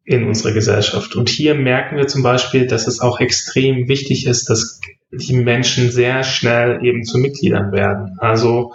in 0.05 0.25
unserer 0.25 0.51
Gesellschaft. 0.51 1.15
Und 1.15 1.29
hier 1.29 1.55
merken 1.55 1.95
wir 1.95 2.07
zum 2.07 2.23
Beispiel, 2.23 2.67
dass 2.67 2.87
es 2.87 2.99
auch 2.99 3.19
extrem 3.19 3.87
wichtig 3.87 4.27
ist, 4.27 4.49
dass 4.49 4.81
die 5.11 5.33
Menschen 5.33 5.91
sehr 5.91 6.23
schnell 6.23 6.83
eben 6.83 7.03
zu 7.03 7.17
Mitgliedern 7.17 7.71
werden. 7.71 8.17
Also 8.19 8.73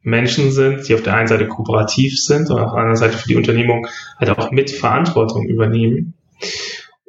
Menschen 0.00 0.50
sind, 0.50 0.88
die 0.88 0.94
auf 0.94 1.02
der 1.02 1.14
einen 1.14 1.28
Seite 1.28 1.46
kooperativ 1.46 2.18
sind 2.18 2.50
und 2.50 2.58
auf 2.58 2.72
der 2.72 2.78
anderen 2.78 2.96
Seite 2.96 3.18
für 3.18 3.28
die 3.28 3.36
Unternehmung 3.36 3.86
halt 4.18 4.30
auch 4.30 4.50
mit 4.50 4.70
Verantwortung 4.70 5.46
übernehmen 5.46 6.14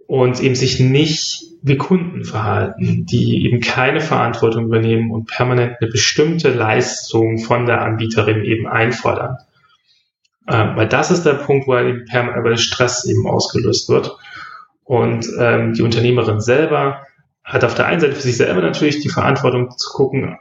und 0.07 0.41
eben 0.41 0.55
sich 0.55 0.79
nicht 0.79 1.52
wie 1.65 1.77
Kunden 1.77 2.25
verhalten, 2.25 3.05
die 3.05 3.45
eben 3.45 3.61
keine 3.61 4.01
Verantwortung 4.01 4.65
übernehmen 4.65 5.11
und 5.11 5.27
permanent 5.27 5.77
eine 5.79 5.89
bestimmte 5.89 6.49
Leistung 6.49 7.39
von 7.39 7.65
der 7.65 7.81
Anbieterin 7.81 8.43
eben 8.43 8.67
einfordern. 8.67 9.37
Ähm, 10.47 10.75
weil 10.75 10.89
das 10.89 11.09
ist 11.09 11.23
der 11.23 11.35
Punkt, 11.35 11.65
wo 11.67 11.77
eben 11.77 12.03
permanent 12.03 12.59
Stress 12.59 13.05
eben 13.05 13.25
ausgelöst 13.25 13.87
wird. 13.87 14.17
Und 14.83 15.25
ähm, 15.39 15.73
die 15.73 15.83
Unternehmerin 15.83 16.41
selber 16.41 17.07
hat 17.45 17.63
auf 17.63 17.75
der 17.75 17.85
einen 17.85 18.01
Seite 18.01 18.15
für 18.15 18.21
sich 18.21 18.35
selber 18.35 18.61
natürlich 18.61 18.99
die 18.99 19.09
Verantwortung 19.09 19.71
zu 19.77 19.89
gucken, 19.93 20.37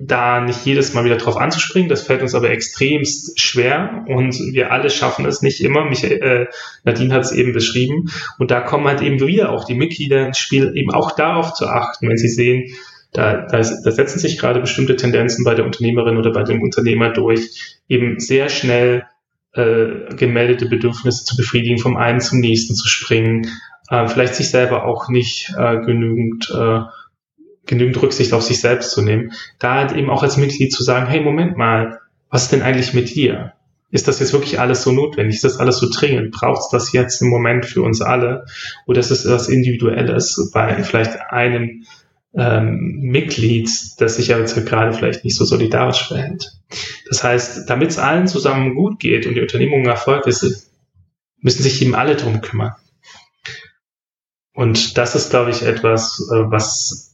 da 0.00 0.40
nicht 0.40 0.64
jedes 0.64 0.94
Mal 0.94 1.04
wieder 1.04 1.16
drauf 1.16 1.36
anzuspringen. 1.36 1.88
Das 1.88 2.02
fällt 2.02 2.22
uns 2.22 2.34
aber 2.34 2.50
extremst 2.50 3.40
schwer 3.40 4.04
und 4.06 4.38
wir 4.52 4.70
alle 4.72 4.90
schaffen 4.90 5.26
es 5.26 5.42
nicht 5.42 5.60
immer. 5.60 5.84
Michael, 5.84 6.22
äh, 6.22 6.46
Nadine 6.84 7.12
hat 7.12 7.22
es 7.22 7.32
eben 7.32 7.52
beschrieben. 7.52 8.06
Und 8.38 8.50
da 8.50 8.60
kommen 8.60 8.86
halt 8.86 9.02
eben 9.02 9.20
wieder 9.20 9.50
auch 9.50 9.64
die 9.64 9.74
Mitglieder 9.74 10.26
ins 10.26 10.38
Spiel, 10.38 10.72
eben 10.76 10.92
auch 10.92 11.12
darauf 11.12 11.52
zu 11.54 11.66
achten, 11.66 12.08
wenn 12.08 12.16
sie 12.16 12.28
sehen, 12.28 12.74
da, 13.12 13.46
da, 13.46 13.58
da 13.58 13.90
setzen 13.90 14.18
sich 14.18 14.38
gerade 14.38 14.60
bestimmte 14.60 14.94
Tendenzen 14.94 15.44
bei 15.44 15.54
der 15.54 15.64
Unternehmerin 15.64 16.18
oder 16.18 16.30
bei 16.30 16.42
dem 16.42 16.62
Unternehmer 16.62 17.10
durch, 17.10 17.78
eben 17.88 18.20
sehr 18.20 18.50
schnell 18.50 19.04
äh, 19.52 20.14
gemeldete 20.14 20.66
Bedürfnisse 20.66 21.24
zu 21.24 21.36
befriedigen, 21.36 21.78
vom 21.78 21.96
einen 21.96 22.20
zum 22.20 22.40
nächsten 22.40 22.74
zu 22.74 22.86
springen, 22.86 23.50
äh, 23.88 24.06
vielleicht 24.06 24.34
sich 24.34 24.50
selber 24.50 24.84
auch 24.84 25.08
nicht 25.08 25.54
äh, 25.56 25.78
genügend 25.80 26.50
äh, 26.50 26.80
genügend 27.68 28.00
Rücksicht 28.02 28.32
auf 28.32 28.42
sich 28.42 28.60
selbst 28.60 28.90
zu 28.90 29.02
nehmen, 29.02 29.32
da 29.58 29.74
halt 29.74 29.92
eben 29.92 30.10
auch 30.10 30.24
als 30.24 30.36
Mitglied 30.36 30.72
zu 30.72 30.82
sagen, 30.82 31.06
hey, 31.06 31.20
Moment 31.20 31.56
mal, 31.56 32.00
was 32.30 32.44
ist 32.44 32.52
denn 32.52 32.62
eigentlich 32.62 32.94
mit 32.94 33.14
dir? 33.14 33.52
Ist 33.90 34.08
das 34.08 34.20
jetzt 34.20 34.32
wirklich 34.32 34.60
alles 34.60 34.82
so 34.82 34.92
notwendig? 34.92 35.36
Ist 35.36 35.44
das 35.44 35.58
alles 35.58 35.78
so 35.78 35.88
dringend? 35.90 36.32
Braucht 36.32 36.60
es 36.60 36.68
das 36.70 36.92
jetzt 36.92 37.22
im 37.22 37.28
Moment 37.28 37.64
für 37.64 37.82
uns 37.82 38.02
alle? 38.02 38.44
Oder 38.86 39.00
ist 39.00 39.10
es 39.10 39.24
etwas 39.24 39.48
Individuelles 39.48 40.50
bei 40.52 40.82
vielleicht 40.82 41.18
einem 41.30 41.84
ähm, 42.34 42.98
Mitglied, 43.00 43.70
das 43.98 44.16
sich 44.16 44.28
ja 44.28 44.38
jetzt 44.38 44.54
gerade 44.66 44.92
vielleicht 44.92 45.24
nicht 45.24 45.36
so 45.36 45.46
solidarisch 45.46 46.08
verhält? 46.08 46.52
Das 47.08 47.24
heißt, 47.24 47.70
damit 47.70 47.90
es 47.90 47.98
allen 47.98 48.26
zusammen 48.26 48.74
gut 48.74 49.00
geht 49.00 49.26
und 49.26 49.34
die 49.34 49.40
Unternehmung 49.40 49.86
Erfolg 49.86 50.26
ist, 50.26 50.70
müssen 51.40 51.62
sich 51.62 51.80
eben 51.80 51.94
alle 51.94 52.16
drum 52.16 52.42
kümmern. 52.42 52.74
Und 54.52 54.98
das 54.98 55.14
ist, 55.14 55.30
glaube 55.30 55.50
ich, 55.50 55.62
etwas, 55.62 56.28
äh, 56.30 56.50
was 56.50 57.07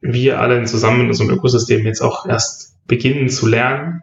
wir 0.00 0.40
alle 0.40 0.64
zusammen 0.64 1.02
in 1.02 1.08
unserem 1.08 1.30
Ökosystem 1.30 1.84
jetzt 1.84 2.00
auch 2.00 2.26
erst 2.26 2.76
beginnen 2.86 3.28
zu 3.28 3.46
lernen, 3.46 4.02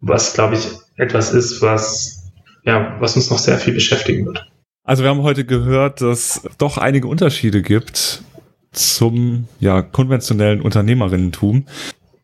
was, 0.00 0.34
glaube 0.34 0.54
ich, 0.54 0.68
etwas 0.96 1.32
ist, 1.32 1.62
was, 1.62 2.32
ja, 2.64 2.96
was 3.00 3.16
uns 3.16 3.30
noch 3.30 3.38
sehr 3.38 3.58
viel 3.58 3.74
beschäftigen 3.74 4.26
wird. 4.26 4.46
Also 4.84 5.02
wir 5.02 5.10
haben 5.10 5.22
heute 5.22 5.44
gehört, 5.44 6.00
dass 6.00 6.42
doch 6.58 6.78
einige 6.78 7.08
Unterschiede 7.08 7.60
gibt 7.60 8.22
zum 8.72 9.48
ja, 9.58 9.82
konventionellen 9.82 10.60
Unternehmerinnentum, 10.60 11.66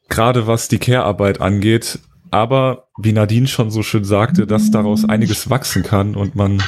gerade 0.09 0.47
was 0.47 0.69
die 0.69 0.79
Care-Arbeit 0.79 1.41
angeht. 1.41 1.99
Aber 2.31 2.89
wie 2.97 3.13
Nadine 3.13 3.47
schon 3.47 3.71
so 3.71 3.83
schön 3.83 4.05
sagte, 4.05 4.47
dass 4.47 4.71
daraus 4.71 5.05
einiges 5.05 5.51
wachsen 5.51 5.83
kann 5.83 6.15
und 6.15 6.35
man 6.35 6.63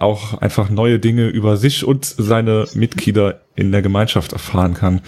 auch 0.00 0.40
einfach 0.40 0.70
neue 0.70 0.98
Dinge 0.98 1.28
über 1.28 1.56
sich 1.56 1.84
und 1.84 2.04
seine 2.04 2.66
Mitglieder 2.74 3.40
in 3.54 3.72
der 3.72 3.82
Gemeinschaft 3.82 4.32
erfahren 4.32 4.74
kann. 4.74 5.00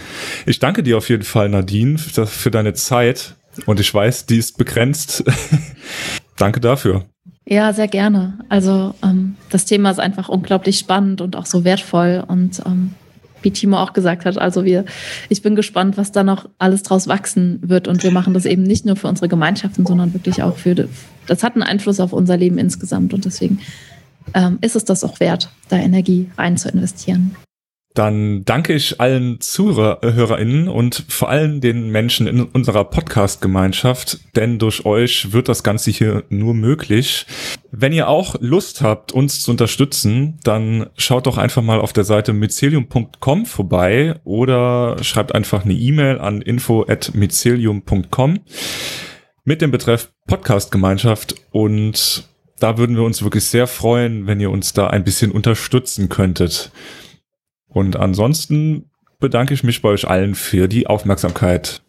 Ich 0.45 0.59
danke 0.59 0.83
dir 0.83 0.97
auf 0.97 1.09
jeden 1.09 1.23
Fall, 1.23 1.49
Nadine, 1.49 1.97
für 1.97 2.51
deine 2.51 2.73
Zeit. 2.73 3.35
Und 3.65 3.79
ich 3.79 3.93
weiß, 3.93 4.25
die 4.25 4.37
ist 4.37 4.57
begrenzt. 4.57 5.23
danke 6.37 6.59
dafür. 6.59 7.05
Ja, 7.45 7.73
sehr 7.73 7.87
gerne. 7.87 8.39
Also 8.49 8.95
ähm, 9.03 9.35
das 9.49 9.65
Thema 9.65 9.91
ist 9.91 9.99
einfach 9.99 10.29
unglaublich 10.29 10.79
spannend 10.79 11.21
und 11.21 11.35
auch 11.35 11.45
so 11.45 11.63
wertvoll 11.63 12.23
und 12.25 12.61
ähm, 12.65 12.95
wie 13.41 13.51
Timo 13.51 13.77
auch 13.77 13.91
gesagt 13.91 14.23
hat, 14.25 14.37
also 14.37 14.63
wir, 14.63 14.85
ich 15.27 15.41
bin 15.41 15.55
gespannt, 15.55 15.97
was 15.97 16.13
da 16.13 16.23
noch 16.23 16.49
alles 16.57 16.83
draus 16.83 17.09
wachsen 17.09 17.59
wird 17.61 17.89
und 17.89 18.01
wir 18.01 18.11
machen 18.11 18.33
das 18.33 18.45
eben 18.45 18.63
nicht 18.63 18.85
nur 18.85 18.95
für 18.95 19.07
unsere 19.07 19.27
Gemeinschaften, 19.27 19.85
sondern 19.85 20.13
wirklich 20.13 20.41
auch 20.41 20.55
für, 20.55 20.87
das 21.27 21.43
hat 21.43 21.55
einen 21.55 21.63
Einfluss 21.63 21.99
auf 21.99 22.13
unser 22.13 22.37
Leben 22.37 22.57
insgesamt 22.57 23.13
und 23.13 23.25
deswegen 23.25 23.59
ähm, 24.33 24.57
ist 24.61 24.75
es 24.75 24.85
das 24.85 25.03
auch 25.03 25.19
wert, 25.19 25.49
da 25.69 25.77
Energie 25.77 26.29
rein 26.37 26.57
zu 26.57 26.69
investieren. 26.69 27.35
Dann 27.93 28.43
danke 28.43 28.73
ich 28.73 28.99
allen 28.99 29.39
ZuhörerInnen 29.39 30.67
und 30.67 31.05
vor 31.09 31.29
allem 31.29 31.61
den 31.61 31.89
Menschen 31.89 32.25
in 32.25 32.41
unserer 32.41 32.85
Podcast-Gemeinschaft, 32.85 34.35
denn 34.35 34.57
durch 34.57 34.83
euch 34.85 35.31
wird 35.31 35.47
das 35.47 35.61
Ganze 35.61 35.91
hier 35.91 36.23
nur 36.29 36.55
möglich. 36.55 37.27
Wenn 37.71 37.93
ihr 37.93 38.07
auch 38.07 38.35
Lust 38.39 38.81
habt, 38.81 39.11
uns 39.11 39.41
zu 39.41 39.51
unterstützen, 39.51 40.39
dann 40.43 40.87
schaut 40.97 41.27
doch 41.27 41.37
einfach 41.37 41.61
mal 41.61 41.79
auf 41.79 41.93
der 41.93 42.03
Seite 42.03 42.33
mycelium.com 42.33 43.45
vorbei 43.45 44.15
oder 44.23 44.97
schreibt 45.03 45.35
einfach 45.35 45.63
eine 45.63 45.75
E-Mail 45.75 46.17
an 46.17 46.41
info.mycelium.com 46.41 48.39
mit 49.43 49.61
dem 49.61 49.69
Betreff 49.69 50.11
Podcast-Gemeinschaft 50.25 51.35
und 51.51 52.27
da 52.63 52.77
würden 52.77 52.95
wir 52.95 53.03
uns 53.03 53.21
wirklich 53.21 53.43
sehr 53.43 53.67
freuen, 53.67 54.25
wenn 54.25 54.39
ihr 54.39 54.49
uns 54.49 54.71
da 54.71 54.87
ein 54.87 55.03
bisschen 55.03 55.31
unterstützen 55.31 56.07
könntet. 56.07 56.71
Und 57.67 57.97
ansonsten 57.97 58.89
bedanke 59.19 59.53
ich 59.53 59.65
mich 59.65 59.81
bei 59.81 59.89
euch 59.89 60.07
allen 60.07 60.33
für 60.33 60.69
die 60.69 60.87
Aufmerksamkeit. 60.87 61.81